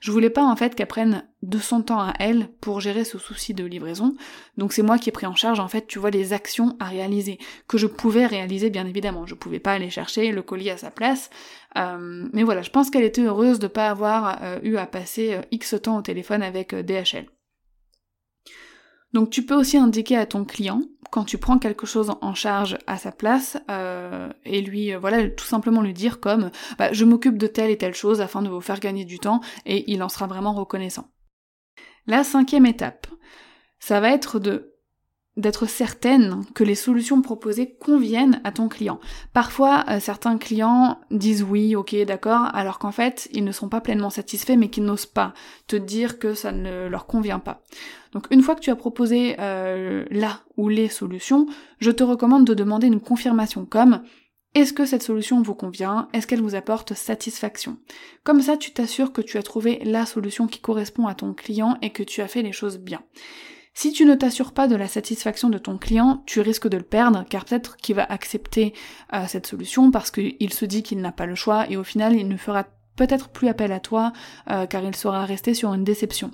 Je 0.00 0.12
voulais 0.12 0.30
pas 0.30 0.44
en 0.44 0.54
fait 0.56 0.74
qu'elle 0.74 0.86
prenne 0.86 1.24
de 1.42 1.58
son 1.58 1.82
temps 1.82 2.00
à 2.00 2.14
elle 2.18 2.48
pour 2.60 2.80
gérer 2.80 3.04
ce 3.04 3.18
souci 3.18 3.54
de 3.54 3.64
livraison, 3.64 4.14
donc 4.56 4.72
c'est 4.72 4.82
moi 4.82 4.98
qui 4.98 5.08
ai 5.08 5.12
pris 5.12 5.26
en 5.26 5.34
charge 5.34 5.60
en 5.60 5.68
fait, 5.68 5.86
tu 5.86 5.98
vois, 5.98 6.10
les 6.10 6.32
actions 6.32 6.76
à 6.80 6.86
réaliser, 6.86 7.38
que 7.68 7.78
je 7.78 7.86
pouvais 7.86 8.26
réaliser 8.26 8.70
bien 8.70 8.86
évidemment. 8.86 9.26
Je 9.26 9.34
pouvais 9.34 9.60
pas 9.60 9.72
aller 9.72 9.90
chercher 9.90 10.32
le 10.32 10.42
colis 10.42 10.70
à 10.70 10.76
sa 10.76 10.90
place, 10.90 11.30
euh, 11.76 12.28
mais 12.32 12.42
voilà, 12.42 12.62
je 12.62 12.70
pense 12.70 12.90
qu'elle 12.90 13.04
était 13.04 13.22
heureuse 13.22 13.58
de 13.58 13.68
pas 13.68 13.88
avoir 13.88 14.38
euh, 14.42 14.58
eu 14.62 14.76
à 14.76 14.86
passer 14.86 15.34
euh, 15.34 15.42
X 15.50 15.74
temps 15.82 15.98
au 15.98 16.02
téléphone 16.02 16.42
avec 16.42 16.74
DHL. 16.74 17.26
Donc 19.12 19.30
tu 19.30 19.44
peux 19.44 19.54
aussi 19.54 19.78
indiquer 19.78 20.16
à 20.16 20.26
ton 20.26 20.44
client 20.44 20.82
quand 21.10 21.24
tu 21.24 21.38
prends 21.38 21.58
quelque 21.58 21.86
chose 21.86 22.12
en 22.20 22.34
charge 22.34 22.78
à 22.86 22.98
sa 22.98 23.12
place 23.12 23.56
euh, 23.70 24.30
et 24.44 24.60
lui 24.60 24.92
euh, 24.92 24.98
voilà 24.98 25.28
tout 25.30 25.44
simplement 25.44 25.80
lui 25.80 25.94
dire 25.94 26.20
comme 26.20 26.50
bah, 26.78 26.92
je 26.92 27.04
m'occupe 27.04 27.38
de 27.38 27.46
telle 27.46 27.70
et 27.70 27.78
telle 27.78 27.94
chose 27.94 28.20
afin 28.20 28.42
de 28.42 28.48
vous 28.48 28.60
faire 28.60 28.80
gagner 28.80 29.04
du 29.04 29.18
temps 29.18 29.40
et 29.64 29.90
il 29.90 30.02
en 30.02 30.08
sera 30.08 30.26
vraiment 30.26 30.52
reconnaissant. 30.52 31.08
La 32.06 32.24
cinquième 32.24 32.66
étape, 32.66 33.06
ça 33.78 34.00
va 34.00 34.10
être 34.10 34.38
de 34.38 34.75
d'être 35.36 35.66
certaine 35.66 36.44
que 36.54 36.64
les 36.64 36.74
solutions 36.74 37.20
proposées 37.20 37.76
conviennent 37.78 38.40
à 38.44 38.52
ton 38.52 38.68
client. 38.68 38.98
Parfois, 39.32 39.84
euh, 39.88 40.00
certains 40.00 40.38
clients 40.38 40.98
disent 41.10 41.42
oui, 41.42 41.76
ok, 41.76 41.94
d'accord, 42.06 42.48
alors 42.54 42.78
qu'en 42.78 42.92
fait, 42.92 43.28
ils 43.32 43.44
ne 43.44 43.52
sont 43.52 43.68
pas 43.68 43.80
pleinement 43.80 44.10
satisfaits, 44.10 44.56
mais 44.56 44.70
qu'ils 44.70 44.84
n'osent 44.84 45.06
pas 45.06 45.34
te 45.66 45.76
dire 45.76 46.18
que 46.18 46.34
ça 46.34 46.52
ne 46.52 46.88
leur 46.88 47.06
convient 47.06 47.38
pas. 47.38 47.62
Donc 48.12 48.26
une 48.30 48.42
fois 48.42 48.54
que 48.54 48.60
tu 48.60 48.70
as 48.70 48.76
proposé 48.76 49.36
euh, 49.38 50.06
la 50.10 50.40
ou 50.56 50.68
les 50.70 50.88
solutions, 50.88 51.46
je 51.80 51.90
te 51.90 52.02
recommande 52.02 52.46
de 52.46 52.54
demander 52.54 52.86
une 52.86 53.00
confirmation 53.00 53.66
comme 53.66 54.00
est-ce 54.54 54.72
que 54.72 54.86
cette 54.86 55.02
solution 55.02 55.42
vous 55.42 55.54
convient? 55.54 56.08
Est-ce 56.14 56.26
qu'elle 56.26 56.40
vous 56.40 56.54
apporte 56.54 56.94
satisfaction? 56.94 57.76
Comme 58.24 58.40
ça, 58.40 58.56
tu 58.56 58.70
t'assures 58.70 59.12
que 59.12 59.20
tu 59.20 59.36
as 59.36 59.42
trouvé 59.42 59.82
la 59.84 60.06
solution 60.06 60.46
qui 60.46 60.60
correspond 60.60 61.06
à 61.08 61.14
ton 61.14 61.34
client 61.34 61.76
et 61.82 61.90
que 61.90 62.02
tu 62.02 62.22
as 62.22 62.26
fait 62.26 62.40
les 62.40 62.52
choses 62.52 62.78
bien. 62.78 63.02
Si 63.78 63.92
tu 63.92 64.06
ne 64.06 64.14
t'assures 64.14 64.52
pas 64.52 64.68
de 64.68 64.74
la 64.74 64.88
satisfaction 64.88 65.50
de 65.50 65.58
ton 65.58 65.76
client, 65.76 66.22
tu 66.24 66.40
risques 66.40 66.66
de 66.66 66.78
le 66.78 66.82
perdre 66.82 67.26
car 67.28 67.44
peut-être 67.44 67.76
qu'il 67.76 67.94
va 67.94 68.04
accepter 68.04 68.72
euh, 69.12 69.24
cette 69.28 69.46
solution 69.46 69.90
parce 69.90 70.10
qu'il 70.10 70.50
se 70.54 70.64
dit 70.64 70.82
qu'il 70.82 70.98
n'a 71.02 71.12
pas 71.12 71.26
le 71.26 71.34
choix 71.34 71.70
et 71.70 71.76
au 71.76 71.84
final 71.84 72.16
il 72.16 72.26
ne 72.26 72.38
fera 72.38 72.64
peut-être 72.96 73.28
plus 73.28 73.48
appel 73.48 73.72
à 73.72 73.78
toi 73.78 74.14
euh, 74.50 74.64
car 74.64 74.82
il 74.82 74.96
sera 74.96 75.26
resté 75.26 75.52
sur 75.52 75.74
une 75.74 75.84
déception. 75.84 76.30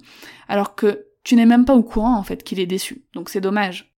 Alors 0.46 0.76
que 0.76 1.06
tu 1.25 1.34
n'es 1.34 1.44
même 1.44 1.64
pas 1.64 1.75
au 1.75 1.82
courant 1.82 2.16
en 2.16 2.22
fait 2.22 2.44
qu'il 2.44 2.61
est 2.61 2.66
déçu, 2.66 3.02
donc 3.12 3.28
c'est 3.28 3.40
dommage. 3.40 3.92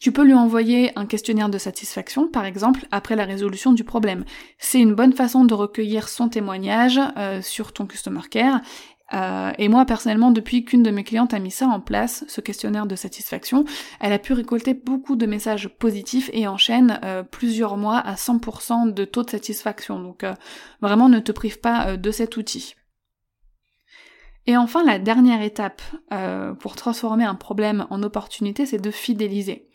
Tu 0.00 0.10
peux 0.10 0.24
lui 0.24 0.34
envoyer 0.34 0.90
un 0.98 1.06
questionnaire 1.06 1.48
de 1.48 1.58
satisfaction, 1.58 2.26
par 2.26 2.44
exemple, 2.44 2.88
après 2.90 3.14
la 3.14 3.24
résolution 3.24 3.72
du 3.72 3.84
problème. 3.84 4.24
C'est 4.58 4.80
une 4.80 4.96
bonne 4.96 5.12
façon 5.12 5.44
de 5.44 5.54
recueillir 5.54 6.08
son 6.08 6.28
témoignage 6.28 6.98
euh, 7.16 7.40
sur 7.40 7.72
ton 7.72 7.86
customer 7.86 8.22
care 8.28 8.60
euh, 9.14 9.52
et 9.58 9.68
moi 9.68 9.84
personnellement, 9.84 10.30
depuis 10.30 10.64
qu'une 10.64 10.82
de 10.82 10.90
mes 10.90 11.04
clientes 11.04 11.34
a 11.34 11.38
mis 11.38 11.50
ça 11.50 11.66
en 11.66 11.80
place, 11.80 12.24
ce 12.28 12.40
questionnaire 12.40 12.86
de 12.86 12.96
satisfaction, 12.96 13.64
elle 14.00 14.12
a 14.12 14.18
pu 14.18 14.32
récolter 14.32 14.74
beaucoup 14.74 15.16
de 15.16 15.26
messages 15.26 15.68
positifs 15.68 16.30
et 16.32 16.46
enchaîne 16.46 16.98
euh, 17.04 17.22
plusieurs 17.22 17.76
mois 17.76 17.98
à 17.98 18.14
100% 18.14 18.92
de 18.92 19.04
taux 19.04 19.22
de 19.22 19.30
satisfaction. 19.30 20.00
Donc 20.00 20.24
euh, 20.24 20.34
vraiment 20.80 21.08
ne 21.08 21.18
te 21.18 21.32
prive 21.32 21.60
pas 21.60 21.96
de 21.96 22.10
cet 22.10 22.36
outil. 22.36 22.74
Et 24.46 24.56
enfin, 24.56 24.82
la 24.84 24.98
dernière 24.98 25.40
étape 25.40 25.82
pour 26.58 26.74
transformer 26.74 27.24
un 27.24 27.36
problème 27.36 27.86
en 27.90 28.02
opportunité, 28.02 28.66
c'est 28.66 28.80
de 28.82 28.90
fidéliser. 28.90 29.68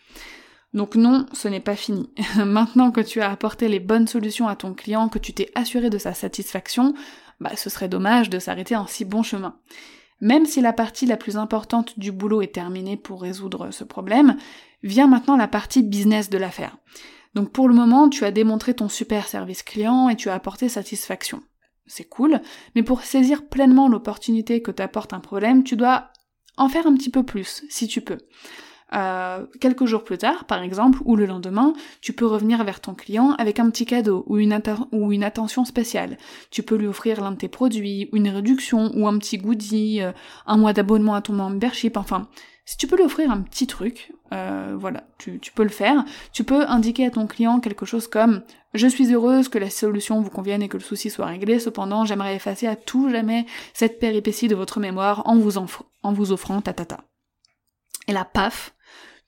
Donc 0.74 0.96
non, 0.96 1.26
ce 1.34 1.48
n'est 1.48 1.60
pas 1.60 1.76
fini. 1.76 2.10
Maintenant 2.38 2.92
que 2.92 3.02
tu 3.02 3.22
as 3.22 3.32
apporté 3.32 3.68
les 3.68 3.80
bonnes 3.80 4.08
solutions 4.08 4.48
à 4.48 4.56
ton 4.56 4.74
client, 4.74 5.10
que 5.10 5.20
tu 5.20 5.34
t'es 5.34 5.52
assuré 5.56 5.90
de 5.90 5.98
sa 5.98 6.14
satisfaction, 6.14 6.94
bah, 7.40 7.56
ce 7.56 7.70
serait 7.70 7.90
dommage 7.90 8.30
de 8.30 8.40
s'arrêter 8.40 8.76
en 8.76 8.88
si 8.88 9.06
bon 9.06 9.24
chemin. 9.24 9.56
Même 10.20 10.46
si 10.46 10.62
la 10.62 10.74
partie 10.74 11.06
la 11.06 11.18
plus 11.18 11.38
importante 11.38 12.00
du 12.00 12.12
boulot 12.12 12.42
est 12.42 12.54
terminée 12.54 12.98
pour 12.98 13.22
résoudre 13.22 13.72
ce 13.72 13.84
problème, 13.84 14.38
vient 14.84 15.08
maintenant 15.08 15.38
la 15.38 15.48
partie 15.48 15.84
business 15.84 16.30
de 16.30 16.38
l'affaire. 16.38 16.78
Donc 17.36 17.52
pour 17.52 17.68
le 17.68 17.76
moment, 17.76 18.10
tu 18.10 18.26
as 18.26 18.32
démontré 18.32 18.74
ton 18.74 18.90
super 18.90 19.28
service 19.28 19.62
client 19.62 20.10
et 20.10 20.16
tu 20.16 20.30
as 20.30 20.34
apporté 20.34 20.70
satisfaction. 20.70 21.44
C'est 21.86 22.10
cool, 22.10 22.42
mais 22.76 22.84
pour 22.84 23.04
saisir 23.04 23.48
pleinement 23.48 23.88
l'opportunité 23.88 24.62
que 24.62 24.72
t'apporte 24.72 25.14
un 25.14 25.20
problème, 25.20 25.64
tu 25.64 25.76
dois 25.76 26.10
en 26.58 26.68
faire 26.68 26.88
un 26.88 26.96
petit 26.96 27.12
peu 27.12 27.24
plus, 27.24 27.64
si 27.70 27.88
tu 27.88 28.02
peux. 28.02 28.18
Euh, 28.94 29.46
quelques 29.60 29.86
jours 29.86 30.04
plus 30.04 30.18
tard, 30.18 30.46
par 30.46 30.62
exemple, 30.62 31.00
ou 31.04 31.16
le 31.16 31.26
lendemain, 31.26 31.74
tu 32.02 32.14
peux 32.14 32.26
revenir 32.26 32.64
vers 32.64 32.80
ton 32.80 32.94
client 32.94 33.32
avec 33.38 33.60
un 33.60 33.70
petit 33.70 33.86
cadeau 33.86 34.24
ou 34.28 34.38
une, 34.38 34.58
ou 34.94 35.12
une 35.12 35.24
attention 35.24 35.66
spéciale. 35.66 36.18
Tu 36.52 36.64
peux 36.64 36.76
lui 36.76 36.88
offrir 36.88 37.22
l'un 37.22 37.32
de 37.32 37.38
tes 37.38 37.50
produits, 37.50 38.10
une 38.14 38.30
réduction 38.30 38.92
ou 38.96 39.08
un 39.08 39.18
petit 39.18 39.38
goodie, 39.38 40.02
euh, 40.02 40.14
un 40.46 40.58
mois 40.58 40.74
d'abonnement 40.74 41.16
à 41.16 41.22
ton 41.22 41.34
membership, 41.34 41.98
enfin, 41.98 42.30
si 42.64 42.78
tu 42.78 42.88
peux 42.88 42.98
lui 42.98 43.04
offrir 43.04 43.32
un 43.32 43.42
petit 43.42 43.66
truc, 43.66 44.12
euh, 44.34 44.76
voilà, 44.78 45.04
tu, 45.18 45.40
tu, 45.40 45.54
peux 45.54 45.64
le 45.64 45.70
faire. 45.70 46.04
Tu 46.34 46.44
peux 46.44 46.66
indiquer 46.68 47.06
à 47.06 47.12
ton 47.12 47.26
client 47.26 47.62
quelque 47.62 47.86
chose 47.86 48.10
comme 48.10 48.42
je 48.74 48.88
suis 48.88 49.14
heureuse 49.14 49.48
que 49.48 49.58
la 49.58 49.70
solution 49.70 50.22
vous 50.22 50.30
convienne 50.30 50.62
et 50.62 50.68
que 50.68 50.76
le 50.76 50.84
souci 50.84 51.10
soit 51.10 51.28
réglé, 51.28 51.60
cependant 51.60 52.04
j'aimerais 52.04 52.36
effacer 52.36 52.68
à 52.68 52.76
tout 52.76 53.10
jamais 53.10 53.46
cette 53.74 54.00
péripétie 54.00 54.50
de 54.50 54.56
votre 54.56 54.82
mémoire 54.82 55.24
en 55.26 55.38
vous, 55.38 55.58
en 55.58 56.14
vous 56.14 56.32
offrant 56.34 56.62
ta 56.62 56.74
ta 56.74 56.98
Et 58.10 58.12
là, 58.12 58.26
paf, 58.26 58.76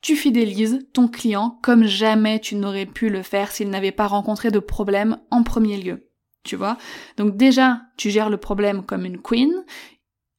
tu 0.02 0.16
fidélises 0.16 0.88
ton 0.94 1.08
client 1.08 1.60
comme 1.62 1.86
jamais 1.86 2.40
tu 2.40 2.56
n'aurais 2.56 2.86
pu 2.86 3.10
le 3.10 3.22
faire 3.22 3.52
s'il 3.52 3.70
n'avait 3.70 3.92
pas 3.92 4.08
rencontré 4.08 4.52
de 4.52 4.60
problème 4.60 5.18
en 5.32 5.44
premier 5.44 5.78
lieu. 5.78 6.10
Tu 6.44 6.56
vois? 6.56 6.78
Donc 7.18 7.36
déjà, 7.36 7.82
tu 7.98 8.10
gères 8.10 8.30
le 8.30 8.38
problème 8.38 8.86
comme 8.86 9.06
une 9.06 9.22
queen. 9.22 9.52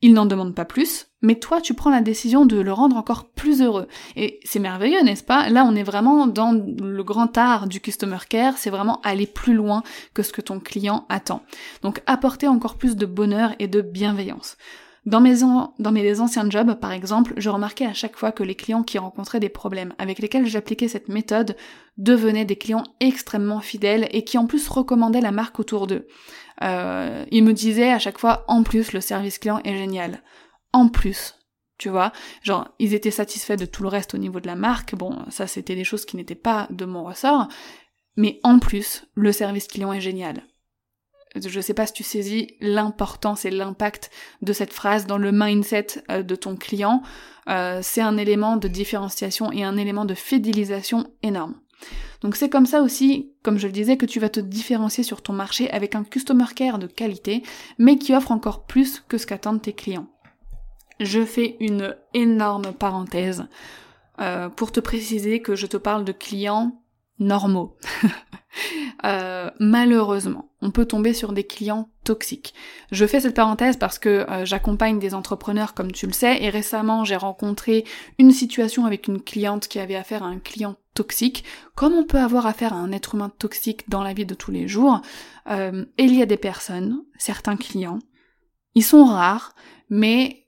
il 0.02 0.14
n'en 0.14 0.24
demande 0.24 0.54
pas 0.54 0.64
plus, 0.64 1.08
mais 1.20 1.34
toi 1.34 1.60
tu 1.60 1.74
prends 1.74 1.90
la 1.90 2.00
décision 2.00 2.46
de 2.46 2.58
le 2.58 2.72
rendre 2.72 2.96
encore 2.96 3.30
plus 3.32 3.60
heureux. 3.60 3.86
Et 4.16 4.40
c'est 4.44 4.58
merveilleux, 4.58 5.02
n'est-ce 5.02 5.22
pas? 5.22 5.50
Là 5.50 5.64
on 5.66 5.76
est 5.76 5.82
vraiment 5.82 6.26
dans 6.26 6.52
le 6.52 7.04
grand 7.04 7.36
art 7.36 7.66
du 7.66 7.80
customer 7.80 8.18
care, 8.28 8.56
c'est 8.56 8.70
vraiment 8.70 9.00
aller 9.02 9.26
plus 9.26 9.52
loin 9.52 9.82
que 10.14 10.22
ce 10.22 10.32
que 10.32 10.40
ton 10.40 10.58
client 10.58 11.04
attend. 11.10 11.42
Donc 11.82 12.02
apporter 12.06 12.48
encore 12.48 12.78
plus 12.78 12.96
de 12.96 13.04
bonheur 13.06 13.54
et 13.58 13.68
de 13.68 13.82
bienveillance. 13.82 14.56
Dans 15.06 15.20
mes, 15.20 15.40
dans 15.40 15.92
mes 15.92 16.20
anciens 16.20 16.48
jobs, 16.50 16.78
par 16.78 16.92
exemple, 16.92 17.32
je 17.38 17.48
remarquais 17.48 17.86
à 17.86 17.94
chaque 17.94 18.16
fois 18.16 18.32
que 18.32 18.42
les 18.42 18.54
clients 18.54 18.82
qui 18.82 18.98
rencontraient 18.98 19.40
des 19.40 19.48
problèmes 19.48 19.94
avec 19.98 20.18
lesquels 20.18 20.46
j'appliquais 20.46 20.88
cette 20.88 21.08
méthode 21.08 21.56
devenaient 21.96 22.44
des 22.44 22.56
clients 22.56 22.84
extrêmement 23.00 23.60
fidèles 23.60 24.08
et 24.10 24.24
qui 24.24 24.36
en 24.36 24.46
plus 24.46 24.68
recommandaient 24.68 25.22
la 25.22 25.32
marque 25.32 25.58
autour 25.58 25.86
d'eux. 25.86 26.06
Euh, 26.62 27.24
ils 27.30 27.44
me 27.44 27.54
disaient 27.54 27.92
à 27.92 27.98
chaque 27.98 28.18
fois, 28.18 28.44
en 28.46 28.62
plus, 28.62 28.92
le 28.92 29.00
service 29.00 29.38
client 29.38 29.60
est 29.64 29.76
génial. 29.76 30.22
En 30.74 30.88
plus, 30.88 31.34
tu 31.78 31.88
vois? 31.88 32.12
Genre, 32.42 32.68
ils 32.78 32.92
étaient 32.92 33.10
satisfaits 33.10 33.56
de 33.56 33.64
tout 33.64 33.82
le 33.82 33.88
reste 33.88 34.14
au 34.14 34.18
niveau 34.18 34.38
de 34.38 34.46
la 34.46 34.54
marque. 34.54 34.94
Bon, 34.94 35.24
ça, 35.30 35.46
c'était 35.46 35.76
des 35.76 35.84
choses 35.84 36.04
qui 36.04 36.16
n'étaient 36.16 36.34
pas 36.34 36.66
de 36.70 36.84
mon 36.84 37.04
ressort. 37.04 37.48
Mais 38.16 38.38
en 38.42 38.58
plus, 38.58 39.06
le 39.14 39.32
service 39.32 39.66
client 39.66 39.94
est 39.94 40.00
génial 40.02 40.42
je 41.36 41.60
sais 41.60 41.74
pas 41.74 41.86
si 41.86 41.92
tu 41.92 42.02
saisis 42.02 42.56
l'importance 42.60 43.44
et 43.44 43.50
l'impact 43.50 44.10
de 44.42 44.52
cette 44.52 44.72
phrase 44.72 45.06
dans 45.06 45.18
le 45.18 45.30
mindset 45.32 46.02
euh, 46.10 46.22
de 46.22 46.34
ton 46.34 46.56
client. 46.56 47.02
Euh, 47.48 47.80
c'est 47.82 48.00
un 48.00 48.16
élément 48.16 48.56
de 48.56 48.68
différenciation 48.68 49.52
et 49.52 49.64
un 49.64 49.76
élément 49.76 50.04
de 50.04 50.14
fidélisation 50.14 51.06
énorme. 51.22 51.54
Donc 52.20 52.36
c'est 52.36 52.50
comme 52.50 52.66
ça 52.66 52.82
aussi, 52.82 53.32
comme 53.42 53.58
je 53.58 53.66
le 53.66 53.72
disais, 53.72 53.96
que 53.96 54.06
tu 54.06 54.20
vas 54.20 54.28
te 54.28 54.40
différencier 54.40 55.04
sur 55.04 55.22
ton 55.22 55.32
marché 55.32 55.70
avec 55.70 55.94
un 55.94 56.04
customer 56.04 56.44
care 56.54 56.78
de 56.78 56.86
qualité, 56.86 57.42
mais 57.78 57.96
qui 57.96 58.14
offre 58.14 58.32
encore 58.32 58.66
plus 58.66 59.00
que 59.00 59.16
ce 59.16 59.26
qu'attendent 59.26 59.62
tes 59.62 59.72
clients. 59.72 60.08
Je 60.98 61.24
fais 61.24 61.56
une 61.60 61.96
énorme 62.12 62.72
parenthèse 62.74 63.46
euh, 64.20 64.50
pour 64.50 64.70
te 64.70 64.80
préciser 64.80 65.40
que 65.40 65.54
je 65.54 65.66
te 65.66 65.78
parle 65.78 66.04
de 66.04 66.12
clients 66.12 66.82
normaux. 67.18 67.76
Euh, 69.04 69.48
malheureusement, 69.60 70.49
on 70.62 70.70
peut 70.70 70.84
tomber 70.84 71.14
sur 71.14 71.32
des 71.32 71.44
clients 71.44 71.88
toxiques. 72.04 72.54
Je 72.90 73.06
fais 73.06 73.20
cette 73.20 73.34
parenthèse 73.34 73.76
parce 73.76 73.98
que 73.98 74.30
euh, 74.30 74.44
j'accompagne 74.44 74.98
des 74.98 75.14
entrepreneurs 75.14 75.74
comme 75.74 75.92
tu 75.92 76.06
le 76.06 76.12
sais 76.12 76.42
et 76.42 76.50
récemment 76.50 77.04
j'ai 77.04 77.16
rencontré 77.16 77.84
une 78.18 78.32
situation 78.32 78.84
avec 78.84 79.08
une 79.08 79.20
cliente 79.20 79.68
qui 79.68 79.78
avait 79.78 79.96
affaire 79.96 80.22
à 80.22 80.26
un 80.26 80.38
client 80.38 80.76
toxique, 80.94 81.44
comme 81.74 81.94
on 81.94 82.04
peut 82.04 82.18
avoir 82.18 82.46
affaire 82.46 82.72
à 82.72 82.76
un 82.76 82.92
être 82.92 83.14
humain 83.14 83.30
toxique 83.38 83.88
dans 83.88 84.02
la 84.02 84.12
vie 84.12 84.26
de 84.26 84.34
tous 84.34 84.50
les 84.50 84.68
jours. 84.68 85.00
Euh, 85.48 85.84
il 85.98 86.14
y 86.14 86.22
a 86.22 86.26
des 86.26 86.36
personnes, 86.36 87.02
certains 87.18 87.56
clients, 87.56 88.00
ils 88.74 88.84
sont 88.84 89.04
rares, 89.04 89.54
mais 89.88 90.39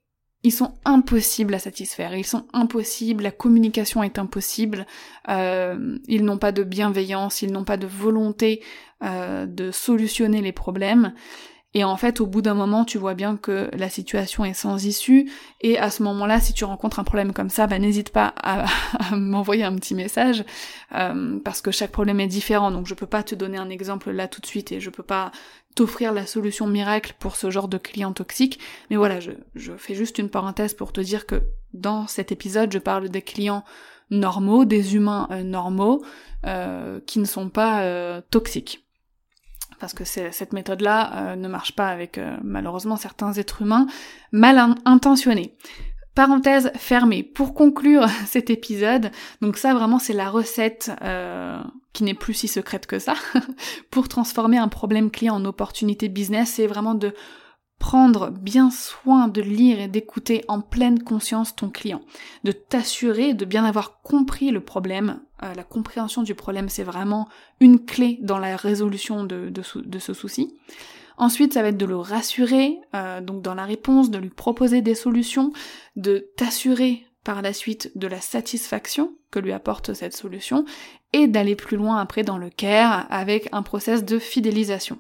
ils 0.44 0.52
sont 0.52 0.75
impossibles 0.84 1.54
à 1.54 1.58
satisfaire, 1.58 2.16
ils 2.16 2.26
sont 2.26 2.46
impossibles, 2.52 3.22
la 3.22 3.30
communication 3.30 4.02
est 4.02 4.18
impossible, 4.18 4.87
euh, 5.28 5.99
ils 6.08 6.25
n'ont 6.25 6.38
pas 6.38 6.52
de 6.52 6.64
bienveillance, 6.64 7.42
ils 7.42 7.52
n'ont 7.52 7.64
pas 7.64 7.76
de 7.76 7.87
volonté 7.87 8.62
euh, 9.04 9.46
de 9.46 9.70
solutionner 9.70 10.40
les 10.40 10.52
problèmes. 10.52 11.12
Et 11.75 11.84
en 11.84 11.96
fait, 11.96 12.20
au 12.20 12.26
bout 12.26 12.42
d'un 12.42 12.52
moment, 12.52 12.84
tu 12.84 12.99
vois 12.99 13.14
bien 13.14 13.38
que 13.38 13.70
la 13.72 13.88
situation 13.88 14.44
est 14.44 14.52
sans 14.52 14.84
issue. 14.84 15.30
Et 15.62 15.78
à 15.78 15.90
ce 15.90 16.02
moment-là, 16.02 16.38
si 16.38 16.52
tu 16.52 16.64
rencontres 16.64 16.99
un 16.99 17.04
problème 17.04 17.32
comme 17.32 17.49
ça, 17.49 17.66
bah, 17.66 17.78
n'hésite 17.78 18.11
pas 18.11 18.34
à, 18.37 18.66
m'envoyer 19.16 19.64
un 19.64 19.75
petit 19.76 19.94
message, 19.94 20.44
euh, 20.94 21.38
parce 21.42 21.62
que 21.62 21.70
chaque 21.70 21.90
problème 21.90 22.20
est 22.20 22.26
différent. 22.26 22.70
Donc 22.70 22.87
je 22.87 22.94
peux 22.94 23.06
pas 23.06 23.22
te 23.22 23.34
donner 23.34 23.56
un 23.56 23.70
exemple 23.70 24.11
là 24.11 24.28
tout 24.28 24.42
de 24.42 24.46
suite 24.46 24.70
et 24.70 24.80
je 24.80 24.90
peux 24.90 25.02
pas 25.02 25.32
t'offrir 25.74 26.12
la 26.12 26.26
solution 26.26 26.66
miracle 26.66 27.14
pour 27.18 27.36
ce 27.36 27.50
genre 27.50 27.68
de 27.68 27.78
client 27.78 28.12
toxique. 28.12 28.58
Mais 28.90 28.96
voilà, 28.96 29.20
je, 29.20 29.32
fais 29.76 29.94
juste 29.94 30.18
une 30.18 30.28
parenthèse 30.28 30.74
pour 30.74 30.92
te 30.92 31.00
dire 31.00 31.26
que 31.26 31.42
dans 31.72 32.06
cet 32.06 32.32
épisode, 32.32 32.72
je 32.72 32.78
parle 32.78 33.08
des 33.08 33.22
clients 33.22 33.64
normaux, 34.10 34.64
des 34.64 34.94
humains 34.94 35.28
euh, 35.30 35.42
normaux, 35.42 36.04
euh, 36.46 37.00
qui 37.06 37.18
ne 37.18 37.24
sont 37.24 37.48
pas 37.48 38.20
toxiques 38.30 38.82
parce 39.82 39.94
que 39.94 40.04
cette 40.04 40.52
méthode-là 40.52 41.11
euh, 41.12 41.35
ne 41.35 41.48
marche 41.48 41.74
pas 41.74 41.88
avec 41.88 42.16
euh, 42.16 42.37
malheureusement 42.44 42.94
certains 42.94 43.32
êtres 43.32 43.62
humains 43.62 43.88
mal 44.30 44.76
intentionnés. 44.85 45.56
Parenthèse 46.14 46.70
fermée. 46.77 47.22
Pour 47.22 47.55
conclure 47.55 48.07
cet 48.27 48.51
épisode, 48.51 49.11
donc 49.40 49.57
ça 49.57 49.75
vraiment 49.75 49.98
c'est 49.98 50.12
la 50.12 50.31
recette 50.31 50.92
euh, 51.03 51.61
qui 51.92 52.05
n'est 52.05 52.14
plus 52.14 52.35
si 52.35 52.48
secrète 52.48 52.87
que 52.87 52.98
ça, 52.98 53.14
pour 53.90 54.09
transformer 54.09 54.59
un 54.59 54.68
problème 54.68 55.11
client 55.11 55.35
en 55.35 55.44
opportunité 55.44 56.09
business, 56.09 56.55
c'est 56.55 56.66
vraiment 56.66 56.94
de 56.94 57.14
prendre 57.83 58.31
bien 58.31 58.70
soin 58.70 59.27
de 59.27 59.42
lire 59.42 59.81
et 59.81 59.88
d'écouter 59.88 60.44
en 60.46 60.61
pleine 60.61 61.03
conscience 61.03 61.57
ton 61.57 61.68
client, 61.68 62.01
de 62.44 62.53
t'assurer 62.53 63.35
de 63.35 63.44
bien 63.44 63.64
avoir 63.64 64.03
compris 64.03 64.53
le 64.53 64.61
problème. 64.61 65.18
Euh, 65.42 65.53
la 65.55 65.64
compréhension 65.64 66.22
du 66.22 66.37
problème, 66.37 66.68
c'est 66.68 66.85
vraiment 66.85 67.29
une 67.59 67.85
clé 67.85 68.20
dans 68.22 68.38
la 68.38 68.55
résolution 68.55 69.25
de, 69.25 69.51
de, 69.51 69.98
ce 69.98 70.14
souci. 70.14 70.55
Ensuite, 71.22 71.54
ça 71.54 71.62
va 71.62 71.68
être 71.68 71.76
de 71.76 71.87
le 71.87 71.98
rassurer, 71.98 72.80
euh, 72.96 73.20
donc 73.20 73.42
dans 73.42 73.54
la 73.54 73.64
réponse, 73.64 74.11
de 74.11 74.18
lui 74.18 74.28
proposer 74.28 74.82
des 74.82 74.96
solutions, 74.96 75.52
de 75.94 76.26
t'assurer 76.37 77.06
par 77.22 77.42
la 77.42 77.52
suite 77.52 77.92
de 77.94 78.08
la 78.08 78.20
satisfaction 78.20 79.12
que 79.30 79.38
lui 79.38 79.52
apporte 79.52 79.94
cette 79.94 80.16
solution, 80.16 80.64
et 81.12 81.28
d'aller 81.28 81.54
plus 81.54 81.76
loin 81.76 81.98
après 81.98 82.24
dans 82.24 82.38
le 82.38 82.50
care 82.50 83.06
avec 83.08 83.48
un 83.52 83.62
process 83.62 84.04
de 84.04 84.18
fidélisation. 84.18 84.98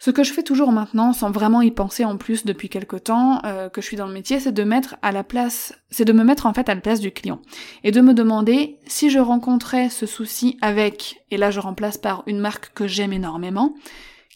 Ce 0.00 0.10
que 0.10 0.24
je 0.24 0.32
fais 0.32 0.42
toujours 0.42 0.72
maintenant, 0.72 1.12
sans 1.12 1.30
vraiment 1.30 1.62
y 1.62 1.70
penser 1.70 2.04
en 2.04 2.16
plus 2.16 2.44
depuis 2.44 2.68
quelque 2.68 2.96
temps 2.96 3.42
euh, 3.44 3.68
que 3.68 3.80
je 3.80 3.86
suis 3.86 3.96
dans 3.96 4.08
le 4.08 4.12
métier, 4.12 4.40
c'est 4.40 4.50
de 4.50 4.64
mettre 4.64 4.96
à 5.02 5.12
la 5.12 5.22
place, 5.22 5.72
c'est 5.92 6.04
de 6.04 6.12
me 6.12 6.24
mettre 6.24 6.46
en 6.46 6.52
fait 6.52 6.68
à 6.68 6.74
la 6.74 6.80
place 6.80 6.98
du 6.98 7.12
client 7.12 7.40
et 7.84 7.92
de 7.92 8.00
me 8.00 8.12
demander 8.12 8.80
si 8.88 9.08
je 9.08 9.20
rencontrais 9.20 9.88
ce 9.88 10.04
souci 10.04 10.58
avec, 10.62 11.24
et 11.30 11.36
là 11.36 11.52
je 11.52 11.60
remplace 11.60 11.96
par 11.96 12.24
une 12.26 12.40
marque 12.40 12.74
que 12.74 12.88
j'aime 12.88 13.12
énormément, 13.12 13.76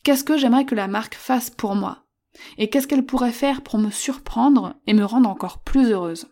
qu'est-ce 0.02 0.24
que 0.24 0.36
j'aimerais 0.36 0.64
que 0.64 0.74
la 0.74 0.88
marque 0.88 1.14
fasse 1.14 1.50
pour 1.50 1.74
moi? 1.74 2.04
Et 2.56 2.68
qu'est-ce 2.68 2.86
qu'elle 2.86 3.06
pourrait 3.06 3.32
faire 3.32 3.62
pour 3.62 3.78
me 3.78 3.90
surprendre 3.90 4.74
et 4.86 4.94
me 4.94 5.04
rendre 5.04 5.28
encore 5.28 5.58
plus 5.58 5.90
heureuse? 5.90 6.28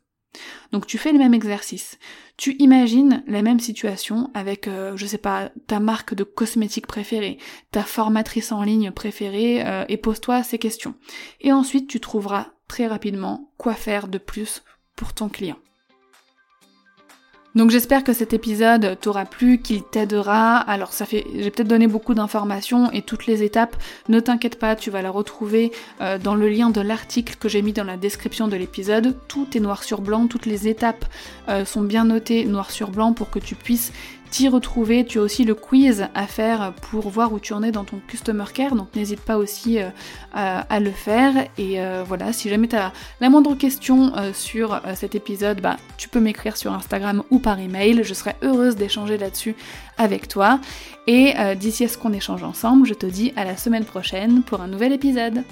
Donc 0.72 0.86
tu 0.86 0.98
fais 0.98 1.12
le 1.12 1.18
même 1.18 1.34
exercice. 1.34 1.98
Tu 2.36 2.56
imagines 2.58 3.22
la 3.26 3.42
même 3.42 3.60
situation 3.60 4.30
avec, 4.34 4.68
euh, 4.68 4.96
je 4.96 5.06
sais 5.06 5.18
pas, 5.18 5.50
ta 5.66 5.80
marque 5.80 6.14
de 6.14 6.24
cosmétiques 6.24 6.86
préférée, 6.86 7.38
ta 7.70 7.82
formatrice 7.82 8.52
en 8.52 8.62
ligne 8.62 8.90
préférée, 8.90 9.66
euh, 9.66 9.84
et 9.88 9.96
pose-toi 9.96 10.42
ces 10.42 10.58
questions. 10.58 10.94
Et 11.40 11.52
ensuite, 11.52 11.88
tu 11.88 12.00
trouveras 12.00 12.48
très 12.68 12.86
rapidement 12.86 13.52
quoi 13.56 13.74
faire 13.74 14.08
de 14.08 14.18
plus 14.18 14.62
pour 14.96 15.14
ton 15.14 15.28
client. 15.28 15.56
Donc 17.56 17.70
j'espère 17.70 18.04
que 18.04 18.12
cet 18.12 18.34
épisode 18.34 18.98
t'aura 19.00 19.24
plu, 19.24 19.62
qu'il 19.62 19.82
t'aidera. 19.82 20.58
Alors 20.58 20.92
ça 20.92 21.06
fait, 21.06 21.26
j'ai 21.34 21.50
peut-être 21.50 21.68
donné 21.68 21.86
beaucoup 21.86 22.12
d'informations 22.12 22.90
et 22.92 23.00
toutes 23.00 23.26
les 23.26 23.42
étapes. 23.42 23.76
Ne 24.10 24.20
t'inquiète 24.20 24.58
pas, 24.58 24.76
tu 24.76 24.90
vas 24.90 25.00
la 25.00 25.10
retrouver 25.10 25.72
euh, 26.02 26.18
dans 26.18 26.34
le 26.34 26.50
lien 26.50 26.68
de 26.68 26.82
l'article 26.82 27.36
que 27.40 27.48
j'ai 27.48 27.62
mis 27.62 27.72
dans 27.72 27.84
la 27.84 27.96
description 27.96 28.46
de 28.46 28.56
l'épisode. 28.56 29.16
Tout 29.26 29.56
est 29.56 29.60
noir 29.60 29.84
sur 29.84 30.02
blanc, 30.02 30.26
toutes 30.26 30.44
les 30.44 30.68
étapes 30.68 31.06
euh, 31.48 31.64
sont 31.64 31.80
bien 31.80 32.04
notées 32.04 32.44
noir 32.44 32.70
sur 32.70 32.90
blanc 32.90 33.14
pour 33.14 33.30
que 33.30 33.38
tu 33.38 33.54
puisses 33.54 33.90
t'y 34.30 34.48
retrouver. 34.48 35.04
Tu 35.04 35.18
as 35.18 35.22
aussi 35.22 35.44
le 35.44 35.54
quiz 35.54 36.08
à 36.14 36.26
faire 36.26 36.72
pour 36.90 37.08
voir 37.08 37.32
où 37.32 37.40
tu 37.40 37.52
en 37.52 37.62
es 37.62 37.72
dans 37.72 37.84
ton 37.84 38.00
customer 38.06 38.44
care, 38.52 38.74
donc 38.74 38.94
n'hésite 38.94 39.20
pas 39.20 39.36
aussi 39.36 39.78
euh, 39.78 39.90
à, 40.32 40.80
le 40.80 40.90
faire. 40.90 41.46
Et 41.58 41.80
euh, 41.80 42.04
voilà, 42.06 42.32
si 42.32 42.48
jamais 42.48 42.68
tu 42.68 42.76
as 42.76 42.92
la 43.20 43.30
moindre 43.30 43.54
question 43.54 44.16
euh, 44.16 44.32
sur 44.32 44.80
cet 44.94 45.14
épisode, 45.14 45.60
bah, 45.60 45.76
tu 45.96 46.08
peux 46.08 46.20
m'écrire 46.20 46.56
sur 46.56 46.72
Instagram 46.72 47.22
ou 47.30 47.38
par 47.38 47.58
email. 47.58 48.02
Je 48.02 48.14
serai 48.14 48.34
heureuse 48.42 48.76
d'échanger 48.76 49.18
là-dessus 49.18 49.54
avec 49.98 50.28
toi. 50.28 50.60
Et 51.06 51.34
d'ici 51.54 51.84
à 51.84 51.88
ce 51.88 51.98
qu'on 51.98 52.12
échange 52.12 52.42
ensemble, 52.42 52.84
je 52.84 52.94
te 52.94 53.06
dis 53.06 53.32
à 53.36 53.44
la 53.44 53.56
semaine 53.56 53.84
prochaine 53.84 54.42
pour 54.42 54.60
un 54.60 54.66
nouvel 54.66 54.92
épisode. 54.92 55.44